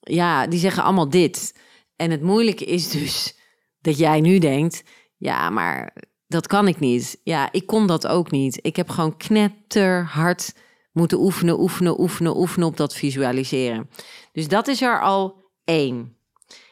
ja, 0.00 0.46
die 0.46 0.58
zeggen 0.58 0.82
allemaal 0.82 1.08
dit. 1.08 1.54
En 1.96 2.10
het 2.10 2.22
moeilijke 2.22 2.64
is 2.64 2.90
dus 2.90 3.38
dat 3.80 3.98
jij 3.98 4.20
nu 4.20 4.38
denkt, 4.38 4.82
ja, 5.16 5.50
maar 5.50 5.94
dat 6.28 6.46
kan 6.46 6.68
ik 6.68 6.78
niet. 6.78 7.20
Ja, 7.22 7.52
ik 7.52 7.66
kon 7.66 7.86
dat 7.86 8.06
ook 8.06 8.30
niet. 8.30 8.58
Ik 8.62 8.76
heb 8.76 8.88
gewoon 8.88 9.16
knetterhard 9.16 10.54
moeten 10.92 11.18
oefenen, 11.20 11.60
oefenen, 11.60 12.00
oefenen, 12.00 12.36
oefenen 12.36 12.68
op 12.68 12.76
dat 12.76 12.94
visualiseren. 12.94 13.90
Dus 14.32 14.48
dat 14.48 14.68
is 14.68 14.82
er 14.82 15.00
al 15.00 15.44
één. 15.64 16.16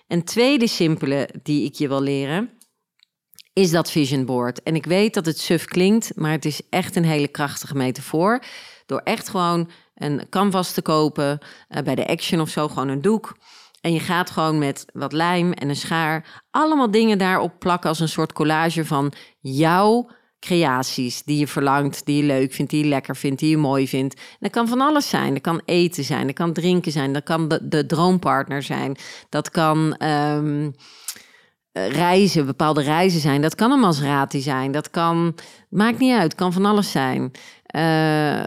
Een 0.09 0.25
tweede 0.25 0.67
simpele 0.67 1.29
die 1.43 1.65
ik 1.65 1.75
je 1.75 1.89
wil 1.89 2.01
leren, 2.01 2.51
is 3.53 3.71
dat 3.71 3.91
vision 3.91 4.25
board. 4.25 4.63
En 4.63 4.75
ik 4.75 4.87
weet 4.87 5.15
dat 5.15 5.27
het 5.27 5.39
suf 5.39 5.65
klinkt, 5.65 6.17
maar 6.17 6.31
het 6.31 6.45
is 6.45 6.61
echt 6.71 6.97
een 6.97 7.05
hele 7.05 7.29
krachtige 7.29 7.75
metafoor. 7.75 8.43
Door 8.87 8.99
echt 8.99 9.29
gewoon 9.29 9.71
een 9.95 10.29
canvas 10.29 10.73
te 10.73 10.83
kopen 10.83 11.39
eh, 11.69 11.83
bij 11.83 11.95
de 11.95 12.07
Action 12.07 12.41
of 12.41 12.49
zo, 12.49 12.69
gewoon 12.69 12.89
een 12.89 13.03
doek. 13.03 13.37
En 13.85 13.93
je 13.93 14.01
gaat 14.01 14.31
gewoon 14.31 14.59
met 14.59 14.85
wat 14.93 15.13
lijm 15.13 15.53
en 15.53 15.69
een 15.69 15.77
schaar 15.77 16.43
allemaal 16.51 16.91
dingen 16.91 17.19
daarop 17.19 17.59
plakken 17.59 17.89
als 17.89 18.01
een 18.01 18.09
soort 18.09 18.33
collage 18.33 18.85
van 18.85 19.13
jouw 19.41 20.11
creaties 20.41 21.23
die 21.23 21.39
je 21.39 21.47
verlangt, 21.47 22.07
die 22.07 22.17
je 22.17 22.23
leuk 22.23 22.53
vindt, 22.53 22.71
die 22.71 22.83
je 22.83 22.89
lekker 22.89 23.17
vindt, 23.17 23.41
die 23.41 23.51
je 23.51 23.57
mooi 23.57 23.89
vindt. 23.89 24.15
En 24.15 24.37
dat 24.39 24.51
kan 24.51 24.69
van 24.69 24.81
alles 24.81 25.09
zijn. 25.09 25.33
Dat 25.33 25.43
kan 25.43 25.63
eten 25.65 26.05
zijn, 26.05 26.27
dat 26.27 26.35
kan 26.35 26.53
drinken 26.53 26.93
zijn, 26.93 27.13
dat 27.13 27.23
kan 27.23 27.61
de, 27.63 27.87
droompartner 27.87 28.63
zijn, 28.63 28.97
dat 29.29 29.51
kan 29.51 29.97
ehm, 29.97 30.71
eh, 31.73 31.89
reizen, 31.89 32.47
bepaalde 32.47 32.83
reizen 32.83 33.21
zijn. 33.21 33.43
Dat 33.43 33.55
kan 33.55 33.73
een 33.73 33.81
Maserati 33.81 34.41
zijn, 34.41 34.73
dat 34.73 34.91
kan, 34.91 35.35
maakt 35.69 35.99
niet 35.99 36.17
uit, 36.17 36.35
kan 36.35 36.53
van 36.53 36.65
alles 36.65 36.91
zijn. 36.91 37.31
Eh, 37.67 38.45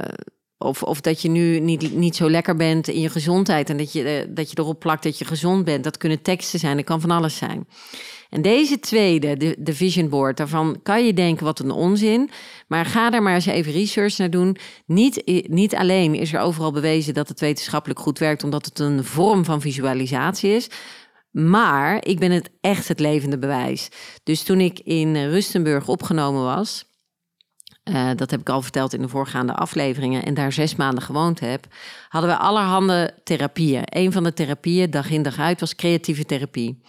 of, 0.58 0.84
of 0.84 1.02
dat 1.02 1.22
je 1.22 1.30
nu 1.30 1.60
niet, 1.60 1.96
niet 1.96 2.16
zo 2.16 2.30
lekker 2.30 2.56
bent 2.56 2.88
in 2.88 3.02
je 3.02 3.10
gezondheid 3.10 3.70
en 3.70 3.78
dat 3.78 3.92
je, 3.92 4.04
eh, 4.04 4.28
dat 4.30 4.52
je 4.52 4.58
erop 4.60 4.80
plakt 4.80 5.04
dat 5.04 5.18
je 5.18 5.26
gezond 5.26 5.66
bent. 5.66 5.84
Dat 5.84 5.98
kunnen 5.98 6.22
teksten 6.22 6.60
zijn, 6.60 6.76
dat 6.76 6.86
kan 6.86 7.02
van 7.02 7.12
alles 7.12 7.38
zijn. 7.38 7.68
En 8.30 8.42
deze 8.42 8.80
tweede, 8.80 9.38
de, 9.38 9.56
de 9.60 9.74
vision 9.74 10.10
board, 10.10 10.38
daarvan 10.38 10.80
kan 10.84 11.06
je 11.06 11.14
denken 11.14 11.46
wat 11.46 11.60
een 11.60 11.72
onzin. 11.72 12.30
Maar 12.68 12.86
ga 12.86 13.10
daar 13.10 13.24
maar 13.24 13.34
eens 13.34 13.46
even 13.46 13.72
research 13.72 14.18
naar 14.18 14.30
doen. 14.30 14.58
Niet, 14.86 15.22
niet 15.50 15.76
alleen 15.76 16.16
is 16.16 16.34
er 16.34 16.40
overal 16.40 16.72
bewezen 16.72 17.14
dat 17.14 17.28
het 17.28 17.40
wetenschappelijk 17.40 18.00
goed 18.00 18.20
werkt, 18.20 18.44
omdat 18.44 18.66
het 18.66 18.80
een 18.80 19.04
vorm 19.04 19.46
van 19.46 19.62
visualisatie 19.62 20.50
is. 20.50 20.70
Maar 21.32 22.06
ik 22.06 22.20
ben 22.20 22.32
het 22.32 22.50
echt 22.62 22.88
het 22.88 23.00
levende 23.00 23.40
bewijs. 23.40 23.90
Dus 24.24 24.44
toen 24.44 24.60
ik 24.60 24.80
in 24.80 25.16
Rustenburg 25.16 25.88
opgenomen 25.88 26.44
was, 26.44 26.86
eh, 27.88 28.10
dat 28.16 28.32
heb 28.32 28.40
ik 28.40 28.50
al 28.50 28.62
verteld 28.62 28.94
in 28.94 29.02
de 29.02 29.08
voorgaande 29.08 29.54
afleveringen. 29.54 30.24
En 30.24 30.34
daar 30.34 30.52
zes 30.52 30.76
maanden 30.76 31.04
gewoond 31.04 31.40
heb. 31.40 31.66
Hadden 32.08 32.30
we 32.30 32.38
allerhande 32.38 33.14
therapieën. 33.24 33.82
Een 33.86 34.12
van 34.12 34.24
de 34.24 34.34
therapieën, 34.34 34.90
dag 34.90 35.10
in 35.10 35.24
dag 35.24 35.40
uit, 35.40 35.60
was 35.60 35.76
creatieve 35.76 36.26
therapie. 36.26 36.82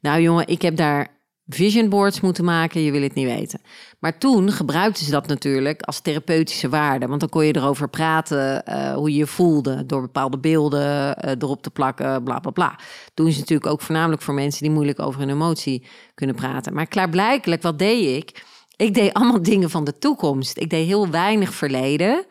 Nou 0.00 0.20
jongen, 0.20 0.46
ik 0.46 0.62
heb 0.62 0.76
daar 0.76 1.18
vision 1.46 1.88
boards 1.88 2.20
moeten 2.20 2.44
maken. 2.44 2.80
Je 2.80 2.90
wil 2.90 3.02
het 3.02 3.14
niet 3.14 3.26
weten. 3.26 3.60
Maar 3.98 4.18
toen 4.18 4.52
gebruikten 4.52 5.04
ze 5.04 5.10
dat 5.10 5.26
natuurlijk 5.26 5.82
als 5.82 6.00
therapeutische 6.00 6.68
waarde. 6.68 7.06
Want 7.06 7.20
dan 7.20 7.28
kon 7.28 7.44
je 7.44 7.56
erover 7.56 7.88
praten 7.88 8.64
eh, 8.64 8.94
hoe 8.94 9.10
je 9.10 9.18
je 9.18 9.26
voelde. 9.26 9.86
Door 9.86 10.00
bepaalde 10.00 10.38
beelden 10.38 11.16
eh, 11.16 11.30
erop 11.38 11.62
te 11.62 11.70
plakken, 11.70 12.22
bla 12.22 12.38
bla 12.38 12.50
bla. 12.50 12.78
Doen 13.14 13.32
ze 13.32 13.38
natuurlijk 13.38 13.70
ook 13.70 13.80
voornamelijk 13.80 14.22
voor 14.22 14.34
mensen 14.34 14.62
die 14.62 14.72
moeilijk 14.72 15.00
over 15.00 15.20
hun 15.20 15.30
emotie 15.30 15.86
kunnen 16.14 16.36
praten. 16.36 16.74
Maar 16.74 16.86
klaarblijkelijk, 16.86 17.62
wat 17.62 17.78
deed 17.78 18.16
ik? 18.16 18.44
Ik 18.80 18.94
deed 18.94 19.12
allemaal 19.12 19.42
dingen 19.52 19.70
van 19.70 19.84
de 19.84 19.98
toekomst. 19.98 20.58
Ik 20.58 20.70
deed 20.70 20.86
heel 20.86 21.08
weinig 21.08 21.54
verleden. 21.54 22.26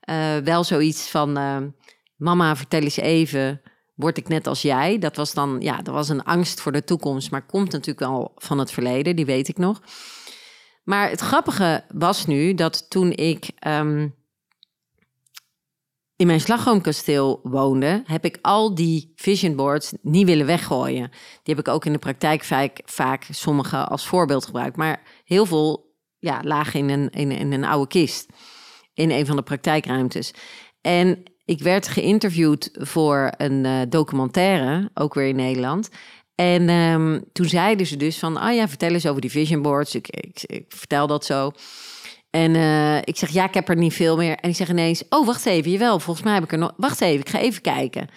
Eh, 0.00 0.36
wel 0.36 0.64
zoiets 0.64 1.08
van, 1.08 1.36
eh, 1.36 1.56
mama, 2.16 2.56
vertel 2.56 2.80
eens 2.80 2.96
even, 2.96 3.60
word 3.94 4.16
ik 4.16 4.28
net 4.28 4.46
als 4.46 4.62
jij? 4.62 4.98
Dat 4.98 5.16
was 5.16 5.34
dan, 5.34 5.56
ja, 5.60 5.82
dat 5.82 5.94
was 5.94 6.08
een 6.08 6.24
angst 6.24 6.60
voor 6.60 6.72
de 6.72 6.84
toekomst, 6.84 7.30
maar 7.30 7.46
komt 7.46 7.72
natuurlijk 7.72 7.98
wel 8.10 8.32
van 8.36 8.58
het 8.58 8.70
verleden, 8.70 9.16
die 9.16 9.26
weet 9.26 9.48
ik 9.48 9.58
nog. 9.58 9.82
Maar 10.84 11.10
het 11.10 11.20
grappige 11.20 11.84
was 11.94 12.26
nu 12.26 12.54
dat 12.54 12.90
toen 12.90 13.12
ik 13.12 13.50
ehm, 13.58 14.08
in 16.16 16.26
mijn 16.26 16.40
slagroomkasteel 16.40 17.40
woonde, 17.42 18.02
heb 18.06 18.24
ik 18.24 18.38
al 18.42 18.74
die 18.74 19.12
vision 19.16 19.56
boards 19.56 19.92
niet 20.02 20.26
willen 20.26 20.46
weggooien. 20.46 21.10
Die 21.42 21.54
heb 21.54 21.58
ik 21.58 21.68
ook 21.68 21.84
in 21.84 21.92
de 21.92 21.98
praktijk 21.98 22.44
vaak, 22.44 22.80
vaak 22.84 23.26
sommige 23.30 23.84
als 23.84 24.06
voorbeeld 24.06 24.44
gebruikt. 24.44 24.76
Maar 24.76 25.02
heel 25.24 25.46
veel 25.46 25.87
ja, 26.18 26.40
lagen 26.44 26.80
in 26.80 26.88
een, 26.88 27.10
in, 27.10 27.30
in 27.30 27.52
een 27.52 27.64
oude 27.64 27.88
kist. 27.88 28.26
In 28.94 29.10
een 29.10 29.26
van 29.26 29.36
de 29.36 29.42
praktijkruimtes. 29.42 30.32
En 30.80 31.22
ik 31.44 31.62
werd 31.62 31.88
geïnterviewd 31.88 32.70
voor 32.72 33.32
een 33.36 33.64
eh, 33.64 33.80
documentaire, 33.88 34.90
ook 34.94 35.14
weer 35.14 35.28
in 35.28 35.36
Nederland. 35.36 35.88
En 36.34 36.68
ehm, 36.68 37.20
toen 37.32 37.46
zeiden 37.46 37.86
ze 37.86 37.96
dus 37.96 38.18
van, 38.18 38.36
ah 38.36 38.54
ja, 38.54 38.68
vertel 38.68 38.92
eens 38.92 39.06
over 39.06 39.20
die 39.20 39.30
vision 39.30 39.62
boards. 39.62 39.94
Ik, 39.94 40.08
ik, 40.08 40.42
ik 40.42 40.64
vertel 40.68 41.06
dat 41.06 41.24
zo. 41.24 41.52
En 42.30 42.54
eh, 42.54 42.96
ik 42.96 43.16
zeg, 43.16 43.30
ja, 43.30 43.44
ik 43.44 43.54
heb 43.54 43.68
er 43.68 43.76
niet 43.76 43.94
veel 43.94 44.16
meer. 44.16 44.36
En 44.36 44.50
ik 44.50 44.56
zeg 44.56 44.68
ineens, 44.68 45.02
oh, 45.08 45.26
wacht 45.26 45.46
even, 45.46 45.70
jawel, 45.70 46.00
volgens 46.00 46.24
mij 46.24 46.34
heb 46.34 46.44
ik 46.44 46.52
er 46.52 46.58
nog... 46.58 46.72
Wacht 46.76 47.00
even, 47.00 47.20
ik 47.20 47.28
ga 47.28 47.38
even 47.38 47.62
kijken. 47.62 48.08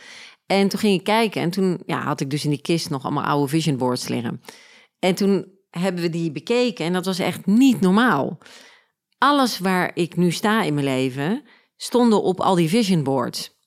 En 0.45 0.67
toen 0.67 0.79
ging 0.79 0.99
ik 0.99 1.03
kijken 1.03 1.41
en 1.41 1.49
toen 1.49 1.81
ja, 1.85 2.01
had 2.01 2.21
ik 2.21 2.29
dus 2.29 2.43
in 2.43 2.49
die 2.49 2.61
kist 2.61 2.89
nog 2.89 3.03
allemaal 3.03 3.23
oude 3.23 3.47
vision 3.47 3.77
boards 3.77 4.07
liggen. 4.07 4.41
En 4.99 5.15
toen 5.15 5.45
hebben 5.71 6.01
we 6.01 6.09
die 6.09 6.31
bekeken 6.31 6.85
en 6.85 6.93
dat 6.93 7.05
was 7.05 7.19
echt 7.19 7.45
niet 7.45 7.81
normaal. 7.81 8.37
Alles 9.17 9.59
waar 9.59 9.91
ik 9.93 10.15
nu 10.15 10.31
sta 10.31 10.63
in 10.63 10.73
mijn 10.73 10.85
leven, 10.85 11.43
stonden 11.77 12.23
op 12.23 12.39
al 12.39 12.55
die 12.55 12.69
vision 12.69 13.03
boards. 13.03 13.59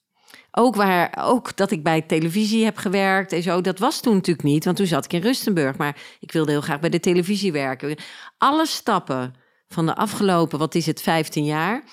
Ook, 0.51 0.75
waar, 0.75 1.17
ook 1.21 1.55
dat 1.55 1.71
ik 1.71 1.83
bij 1.83 2.01
televisie 2.01 2.63
heb 2.63 2.77
gewerkt 2.77 3.31
en 3.31 3.43
zo, 3.43 3.61
dat 3.61 3.79
was 3.79 3.99
toen 3.99 4.13
natuurlijk 4.13 4.47
niet, 4.47 4.65
want 4.65 4.77
toen 4.77 4.85
zat 4.85 5.05
ik 5.05 5.13
in 5.13 5.21
Rustenburg. 5.21 5.77
Maar 5.77 5.97
ik 6.19 6.31
wilde 6.31 6.51
heel 6.51 6.61
graag 6.61 6.79
bij 6.79 6.89
de 6.89 6.99
televisie 6.99 7.51
werken. 7.51 7.97
Alle 8.37 8.65
stappen 8.65 9.33
van 9.67 9.85
de 9.85 9.95
afgelopen, 9.95 10.59
wat 10.59 10.75
is 10.75 10.85
het, 10.85 11.01
15 11.01 11.45
jaar, 11.45 11.83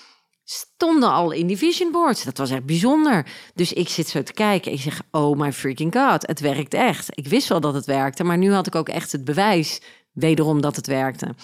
stonden 0.45 1.11
al 1.11 1.31
in 1.31 1.47
die 1.47 1.57
vision 1.57 1.93
boards. 1.93 2.25
Dat 2.25 2.39
was 2.39 2.51
echt 2.51 2.65
bijzonder. 2.65 3.27
Dus 3.55 3.73
ik 3.73 3.89
zit 3.89 4.09
zo 4.09 4.23
te 4.23 4.33
kijken. 4.33 4.73
Ik 4.73 4.81
zeg, 4.81 5.03
oh 5.11 5.39
my 5.39 5.53
freaking 5.53 5.95
god, 5.95 6.27
het 6.27 6.41
werkt 6.41 6.75
echt. 6.75 7.09
Ik 7.11 7.27
wist 7.27 7.49
wel 7.49 7.61
dat 7.61 7.75
het 7.75 7.87
werkte, 7.87 8.25
maar 8.25 8.39
nu 8.39 8.53
had 8.53 8.67
ik 8.67 8.75
ook 8.75 8.89
echt 8.89 9.13
het 9.13 9.25
bewijs 9.25 9.81
wederom 10.13 10.61
dat 10.61 10.77
het 10.77 10.87
werkte. 10.87 11.35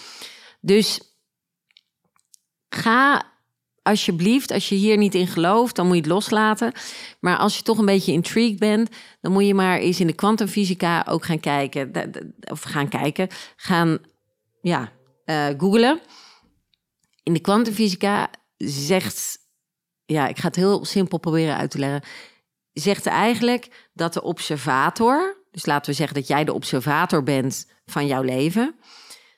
Dus 0.61 1.01
ga 2.69 3.25
alsjeblieft, 3.81 4.51
als 4.51 4.69
je 4.69 4.75
hier 4.75 4.97
niet 4.97 5.15
in 5.15 5.27
gelooft, 5.27 5.75
dan 5.75 5.85
moet 5.85 5.95
je 5.95 6.01
het 6.01 6.11
loslaten. 6.11 6.71
Maar 7.19 7.37
als 7.37 7.57
je 7.57 7.63
toch 7.63 7.77
een 7.77 7.85
beetje 7.85 8.11
intrigued 8.11 8.59
bent, 8.59 8.89
dan 9.21 9.31
moet 9.31 9.45
je 9.45 9.53
maar 9.53 9.77
eens 9.77 9.99
in 9.99 10.07
de 10.07 10.13
kwantumfysica 10.13 11.05
ook 11.07 11.25
gaan 11.25 11.39
kijken. 11.39 11.91
Of 12.39 12.61
gaan 12.61 12.89
kijken, 12.89 13.27
gaan 13.55 13.99
ja, 14.61 14.91
eh 15.25 15.47
googlen. 15.57 16.01
In 17.23 17.33
de 17.33 17.39
kwantumfysica 17.39 18.29
zegt 18.57 19.39
ja, 20.09 20.27
ik 20.27 20.39
ga 20.39 20.47
het 20.47 20.55
heel 20.55 20.85
simpel 20.85 21.17
proberen 21.17 21.57
uit 21.57 21.71
te 21.71 21.79
leggen. 21.79 22.03
Zegt 22.73 23.05
eigenlijk 23.05 23.89
dat 23.93 24.13
de 24.13 24.21
observator, 24.21 25.38
dus 25.51 25.65
laten 25.65 25.91
we 25.91 25.97
zeggen 25.97 26.15
dat 26.15 26.27
jij 26.27 26.43
de 26.43 26.53
observator 26.53 27.23
bent 27.23 27.71
van 27.85 28.07
jouw 28.07 28.21
leven, 28.21 28.79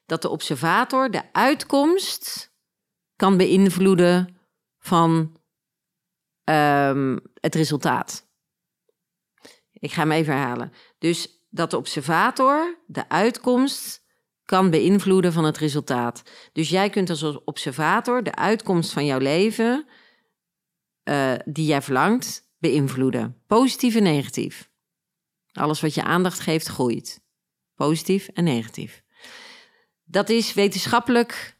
dat 0.05 0.21
de 0.21 0.29
observator 0.29 1.11
de 1.11 1.33
uitkomst 1.33 2.53
kan 3.15 3.37
beïnvloeden 3.37 4.37
van 4.79 5.37
ehm, 6.43 7.17
het 7.33 7.55
resultaat. 7.55 8.29
Ik 9.71 9.91
ga 9.91 10.01
hem 10.01 10.11
even 10.11 10.33
herhalen. 10.33 10.73
Dus 10.97 11.45
dat 11.49 11.71
de 11.71 11.77
observator 11.77 12.77
de 12.87 13.09
uitkomst 13.09 14.01
kan 14.45 14.69
beïnvloeden 14.69 15.33
van 15.33 15.43
het 15.43 15.57
resultaat. 15.57 16.21
Dus 16.53 16.69
jij 16.69 16.89
kunt 16.89 17.09
als 17.09 17.43
observator 17.43 18.23
de 18.23 18.35
uitkomst 18.35 18.91
van 18.91 19.05
jouw 19.05 19.19
leven, 19.19 19.85
eh, 21.03 21.33
die 21.45 21.65
jij 21.65 21.81
verlangt, 21.81 22.49
beïnvloeden. 22.57 23.41
Positief 23.47 23.95
en 23.95 24.03
negatief. 24.03 24.70
Alles 25.51 25.81
wat 25.81 25.93
je 25.93 26.03
aandacht 26.03 26.39
geeft, 26.39 26.67
groeit. 26.67 27.22
Positief 27.75 28.27
en 28.27 28.43
negatief. 28.43 29.03
Dat 30.03 30.29
is 30.29 30.53
wetenschappelijk 30.53 31.60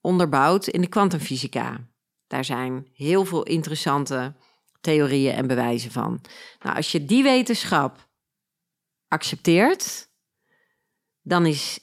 onderbouwd 0.00 0.66
in 0.66 0.80
de 0.80 0.88
kwantumfysica. 0.88 1.88
Daar 2.26 2.44
zijn 2.44 2.88
heel 2.92 3.24
veel 3.24 3.42
interessante 3.42 4.36
theorieën 4.80 5.34
en 5.34 5.46
bewijzen 5.46 5.90
van. 5.90 6.20
Nou, 6.58 6.76
als 6.76 6.92
je 6.92 7.04
die 7.04 7.22
wetenschap 7.22 8.08
accepteert, 9.08 10.08
dan 11.22 11.46
is 11.46 11.78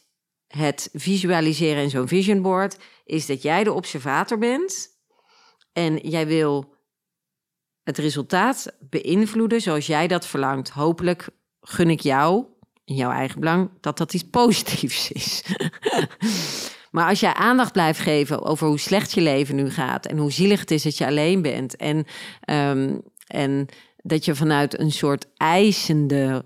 het 0.47 0.89
visualiseren 0.93 1.83
in 1.83 1.89
zo'n 1.89 2.07
vision 2.07 2.41
board 2.41 2.77
is 3.05 3.25
dat 3.25 3.41
jij 3.41 3.63
de 3.63 3.73
observator 3.73 4.37
bent 4.37 4.89
en 5.71 5.97
jij 5.97 6.27
wil 6.27 6.75
het 7.83 7.97
resultaat 7.97 8.77
beïnvloeden 8.79 9.61
zoals 9.61 9.87
jij 9.87 10.07
dat 10.07 10.27
verlangt. 10.27 10.69
Hopelijk 10.69 11.29
gun 11.67 11.89
ik 11.89 11.99
jou 11.99 12.45
in 12.85 12.95
jouw 12.95 13.11
eigen 13.11 13.39
belang 13.39 13.69
dat 13.81 13.97
dat 13.97 14.13
iets 14.13 14.29
positiefs 14.41 15.11
is. 15.11 15.43
maar 16.91 17.09
als 17.09 17.19
jij 17.19 17.33
aandacht 17.33 17.71
blijft 17.71 17.99
geven 17.99 18.43
over 18.43 18.67
hoe 18.67 18.79
slecht 18.79 19.11
je 19.11 19.21
leven 19.21 19.55
nu 19.55 19.69
gaat 19.69 20.05
en 20.05 20.17
hoe 20.17 20.31
zielig 20.31 20.59
het 20.59 20.71
is 20.71 20.83
dat 20.83 20.97
je 20.97 21.05
alleen 21.05 21.41
bent 21.41 21.75
en, 21.75 22.05
ehm, 22.39 22.97
en 23.27 23.67
dat 23.97 24.25
je 24.25 24.35
vanuit 24.35 24.79
een 24.79 24.91
soort 24.91 25.27
eisende, 25.37 26.45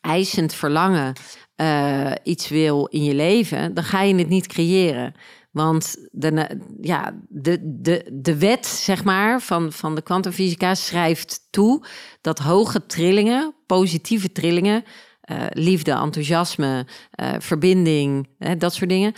eisend 0.00 0.54
verlangen 0.54 1.14
uh, 1.56 2.12
iets 2.22 2.48
wil 2.48 2.86
in 2.86 3.04
je 3.04 3.14
leven, 3.14 3.74
dan 3.74 3.84
ga 3.84 4.02
je 4.02 4.14
het 4.14 4.28
niet 4.28 4.46
creëren. 4.46 5.14
Want 5.56 5.96
de, 6.10 6.60
ja, 6.80 7.20
de, 7.28 7.58
de, 7.62 8.10
de 8.12 8.38
wet 8.38 8.66
zeg 8.66 9.04
maar, 9.04 9.40
van, 9.40 9.72
van 9.72 9.94
de 9.94 10.02
kwantumfysica 10.02 10.74
schrijft 10.74 11.48
toe 11.50 11.84
dat 12.20 12.38
hoge 12.38 12.86
trillingen, 12.86 13.54
positieve 13.66 14.32
trillingen, 14.32 14.84
uh, 15.30 15.46
liefde, 15.50 15.90
enthousiasme, 15.90 16.86
uh, 17.20 17.34
verbinding, 17.38 18.28
hè, 18.38 18.56
dat 18.56 18.74
soort 18.74 18.90
dingen, 18.90 19.12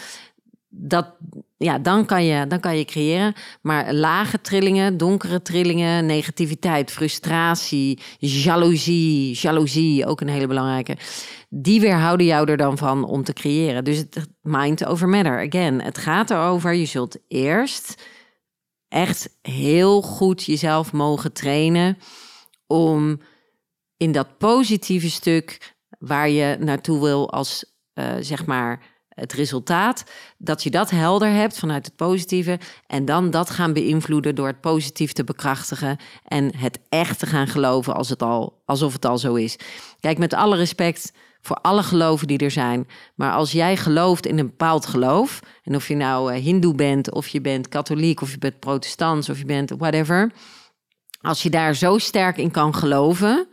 dat, 0.69 1.17
ja, 1.59 1.79
dan, 1.79 2.07
kan 2.07 2.25
je, 2.25 2.47
dan 2.47 2.61
kan 2.61 2.77
je 2.79 2.85
creëren. 2.85 3.35
Maar 3.63 3.93
lage 3.93 4.41
trillingen, 4.41 4.97
donkere 4.97 5.43
trillingen, 5.43 6.07
negativiteit, 6.07 6.91
frustratie, 6.91 8.01
jaloezie, 8.19 9.35
jaloezie, 9.35 10.07
ook 10.07 10.21
een 10.21 10.29
hele 10.29 10.47
belangrijke. 10.47 10.97
Die 11.49 11.81
weerhouden 11.81 12.27
jou 12.27 12.51
er 12.51 12.57
dan 12.57 12.79
van 12.79 13.05
om 13.05 13.25
te 13.25 13.33
creëren. 13.33 13.85
Dus 13.85 13.99
het 13.99 14.29
mind 14.43 14.85
over 14.85 15.09
matter. 15.09 15.47
Again, 15.47 15.81
het 15.81 15.99
gaat 15.99 16.31
erover, 16.31 16.75
je 16.75 16.87
zult 16.87 17.19
eerst 17.29 18.03
echt 18.89 19.39
heel 19.43 20.03
goed 20.03 20.45
jezelf 20.45 20.93
mogen 20.93 21.33
trainen 21.33 21.99
om 22.67 23.21
in 23.97 24.13
dat 24.13 24.39
positieve 24.39 25.11
stuk 25.11 25.75
waar 25.99 26.29
je 26.29 26.57
naartoe 26.61 27.01
wil 27.01 27.31
als, 27.31 27.79
uh, 27.95 28.15
zeg 28.21 28.47
maar, 28.47 28.98
het 29.19 29.33
resultaat, 29.33 30.05
dat 30.39 30.63
je 30.63 30.71
dat 30.71 30.91
helder 30.91 31.29
hebt 31.29 31.59
vanuit 31.59 31.87
het 31.87 31.97
positieve 31.97 32.59
en 32.87 33.05
dan 33.05 33.31
dat 33.31 33.51
gaan 33.51 33.73
beïnvloeden 33.73 34.35
door 34.35 34.47
het 34.47 34.61
positief 34.61 35.13
te 35.13 35.25
bekrachtigen 35.25 35.97
en 36.25 36.57
het 36.57 36.79
echt 36.89 37.19
te 37.19 37.27
gaan 37.27 37.47
geloven 37.47 37.95
als 37.95 38.09
het 38.09 38.23
al, 38.23 38.63
alsof 38.65 38.93
het 38.93 39.05
al 39.05 39.19
zo 39.19 39.35
is. 39.35 39.57
Kijk, 40.01 40.19
met 40.19 40.35
alle 40.35 40.57
respect 40.57 41.13
voor 41.41 41.57
alle 41.57 41.83
geloven 41.83 42.27
die 42.27 42.39
er 42.39 42.51
zijn, 42.51 42.87
maar 43.15 43.33
als 43.33 43.53
jij 43.53 43.77
gelooft 43.77 44.27
in 44.27 44.39
een 44.39 44.47
bepaald 44.47 44.87
geloof, 44.87 45.41
en 45.63 45.75
of 45.75 45.89
je 45.89 45.97
nou 45.97 46.35
uh, 46.35 46.43
hindoe 46.43 46.75
bent, 46.75 47.13
of 47.13 47.29
je 47.29 47.41
bent 47.41 47.69
katholiek, 47.69 48.21
of 48.21 48.31
je 48.31 48.39
bent 48.39 48.59
protestants, 48.59 49.29
of 49.29 49.39
je 49.39 49.45
bent 49.45 49.71
whatever, 49.71 50.33
als 51.21 51.43
je 51.43 51.51
daar 51.51 51.75
zo 51.75 51.99
sterk 51.99 52.37
in 52.37 52.51
kan 52.51 52.75
geloven, 52.75 53.49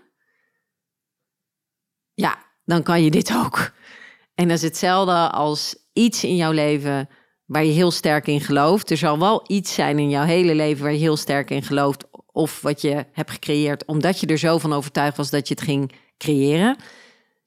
ja, 2.13 2.37
dan 2.65 2.83
kan 2.83 3.03
je 3.03 3.11
dit 3.11 3.35
ook. 3.35 3.71
En 4.35 4.47
dat 4.47 4.57
is 4.57 4.63
hetzelfde 4.63 5.29
als 5.29 5.75
iets 5.93 6.23
in 6.23 6.35
jouw 6.35 6.51
leven 6.51 7.09
waar 7.45 7.65
je 7.65 7.71
heel 7.71 7.91
sterk 7.91 8.27
in 8.27 8.41
gelooft. 8.41 8.89
Er 8.89 8.97
zal 8.97 9.19
wel 9.19 9.43
iets 9.47 9.73
zijn 9.73 9.99
in 9.99 10.09
jouw 10.09 10.25
hele 10.25 10.55
leven 10.55 10.83
waar 10.83 10.93
je 10.93 10.99
heel 10.99 11.17
sterk 11.17 11.49
in 11.49 11.63
gelooft. 11.63 12.03
Of 12.31 12.61
wat 12.61 12.81
je 12.81 13.05
hebt 13.11 13.31
gecreëerd 13.31 13.85
omdat 13.85 14.19
je 14.19 14.27
er 14.27 14.37
zo 14.37 14.57
van 14.57 14.73
overtuigd 14.73 15.17
was 15.17 15.29
dat 15.29 15.47
je 15.47 15.53
het 15.53 15.63
ging 15.63 15.91
creëren. 16.17 16.77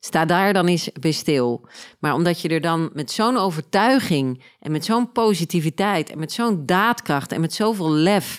Sta 0.00 0.24
daar 0.24 0.52
dan 0.52 0.66
eens 0.66 0.90
bij 1.00 1.12
stil. 1.12 1.68
Maar 1.98 2.14
omdat 2.14 2.40
je 2.40 2.48
er 2.48 2.60
dan 2.60 2.90
met 2.92 3.10
zo'n 3.10 3.36
overtuiging 3.36 4.44
en 4.60 4.72
met 4.72 4.84
zo'n 4.84 5.12
positiviteit 5.12 6.10
en 6.10 6.18
met 6.18 6.32
zo'n 6.32 6.66
daadkracht 6.66 7.32
en 7.32 7.40
met 7.40 7.54
zoveel 7.54 7.90
lef 7.90 8.38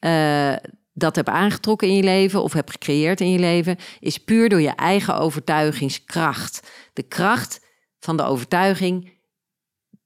uh, 0.00 0.52
dat 0.98 1.16
hebt 1.16 1.28
aangetrokken 1.28 1.88
in 1.88 1.94
je 1.94 2.02
leven 2.02 2.42
of 2.42 2.52
hebt 2.52 2.70
gecreëerd 2.70 3.20
in 3.20 3.30
je 3.30 3.38
leven, 3.38 3.76
is 4.00 4.18
puur 4.18 4.48
door 4.48 4.60
je 4.60 4.74
eigen 4.74 5.18
overtuigingskracht. 5.18 6.70
De 6.92 7.02
kracht 7.02 7.60
van 7.98 8.16
de 8.16 8.22
overtuiging, 8.22 9.12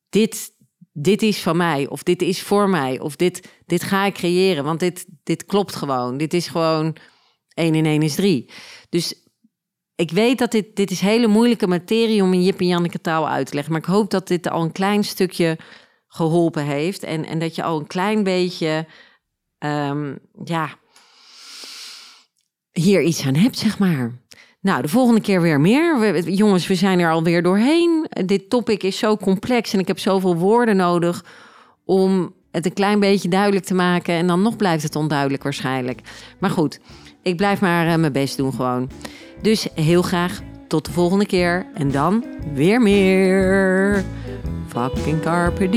dit, 0.08 0.52
dit 0.92 1.22
is 1.22 1.42
van 1.42 1.56
mij, 1.56 1.88
of 1.88 2.02
dit 2.02 2.22
is 2.22 2.42
voor 2.42 2.68
mij, 2.68 3.00
of 3.00 3.16
dit, 3.16 3.48
dit 3.66 3.82
ga 3.82 4.04
ik 4.04 4.14
creëren, 4.14 4.64
want 4.64 4.80
dit, 4.80 5.06
dit 5.22 5.44
klopt 5.44 5.76
gewoon. 5.76 6.16
Dit 6.16 6.34
is 6.34 6.48
gewoon 6.48 6.96
1 7.54 7.74
in 7.74 7.86
1 7.86 8.02
is 8.02 8.14
3. 8.14 8.50
Dus 8.88 9.14
ik 9.94 10.10
weet 10.10 10.38
dat 10.38 10.50
dit, 10.50 10.76
dit 10.76 10.90
is 10.90 11.00
hele 11.00 11.26
moeilijke 11.26 11.66
materie 11.66 12.22
om 12.22 12.32
in 12.32 12.42
Jip 12.42 12.60
en 12.60 12.66
Janneke 12.66 13.00
taal 13.00 13.28
uit 13.28 13.46
te 13.46 13.54
leggen, 13.54 13.72
maar 13.72 13.82
ik 13.82 13.88
hoop 13.88 14.10
dat 14.10 14.28
dit 14.28 14.48
al 14.48 14.62
een 14.62 14.72
klein 14.72 15.04
stukje 15.04 15.58
geholpen 16.08 16.64
heeft 16.64 17.02
en, 17.02 17.24
en 17.24 17.38
dat 17.38 17.54
je 17.54 17.62
al 17.62 17.78
een 17.78 17.86
klein 17.86 18.22
beetje 18.22 18.86
um, 19.58 20.18
ja, 20.44 20.78
hier 22.80 23.02
iets 23.02 23.26
aan 23.26 23.34
hebt, 23.34 23.58
zeg 23.58 23.78
maar. 23.78 24.12
Nou, 24.60 24.82
de 24.82 24.88
volgende 24.88 25.20
keer 25.20 25.40
weer 25.40 25.60
meer. 25.60 26.28
Jongens, 26.30 26.66
we 26.66 26.74
zijn 26.74 26.98
er 26.98 27.12
alweer 27.12 27.42
doorheen. 27.42 28.06
Dit 28.26 28.50
topic 28.50 28.82
is 28.82 28.98
zo 28.98 29.16
complex 29.16 29.72
en 29.72 29.78
ik 29.78 29.86
heb 29.86 29.98
zoveel 29.98 30.36
woorden 30.36 30.76
nodig 30.76 31.24
om 31.84 32.34
het 32.50 32.66
een 32.66 32.72
klein 32.72 33.00
beetje 33.00 33.28
duidelijk 33.28 33.64
te 33.64 33.74
maken. 33.74 34.14
En 34.14 34.26
dan 34.26 34.42
nog 34.42 34.56
blijft 34.56 34.82
het 34.82 34.96
onduidelijk 34.96 35.42
waarschijnlijk. 35.42 36.00
Maar 36.38 36.50
goed, 36.50 36.80
ik 37.22 37.36
blijf 37.36 37.60
maar 37.60 37.86
uh, 37.86 37.94
mijn 37.94 38.12
best 38.12 38.36
doen 38.36 38.52
gewoon. 38.52 38.90
Dus 39.42 39.68
heel 39.74 40.02
graag 40.02 40.40
tot 40.68 40.84
de 40.84 40.92
volgende 40.92 41.26
keer. 41.26 41.66
En 41.74 41.90
dan 41.90 42.24
weer 42.54 42.80
meer. 42.80 44.04
Fucking 44.68 45.20
carpe. 45.20 45.68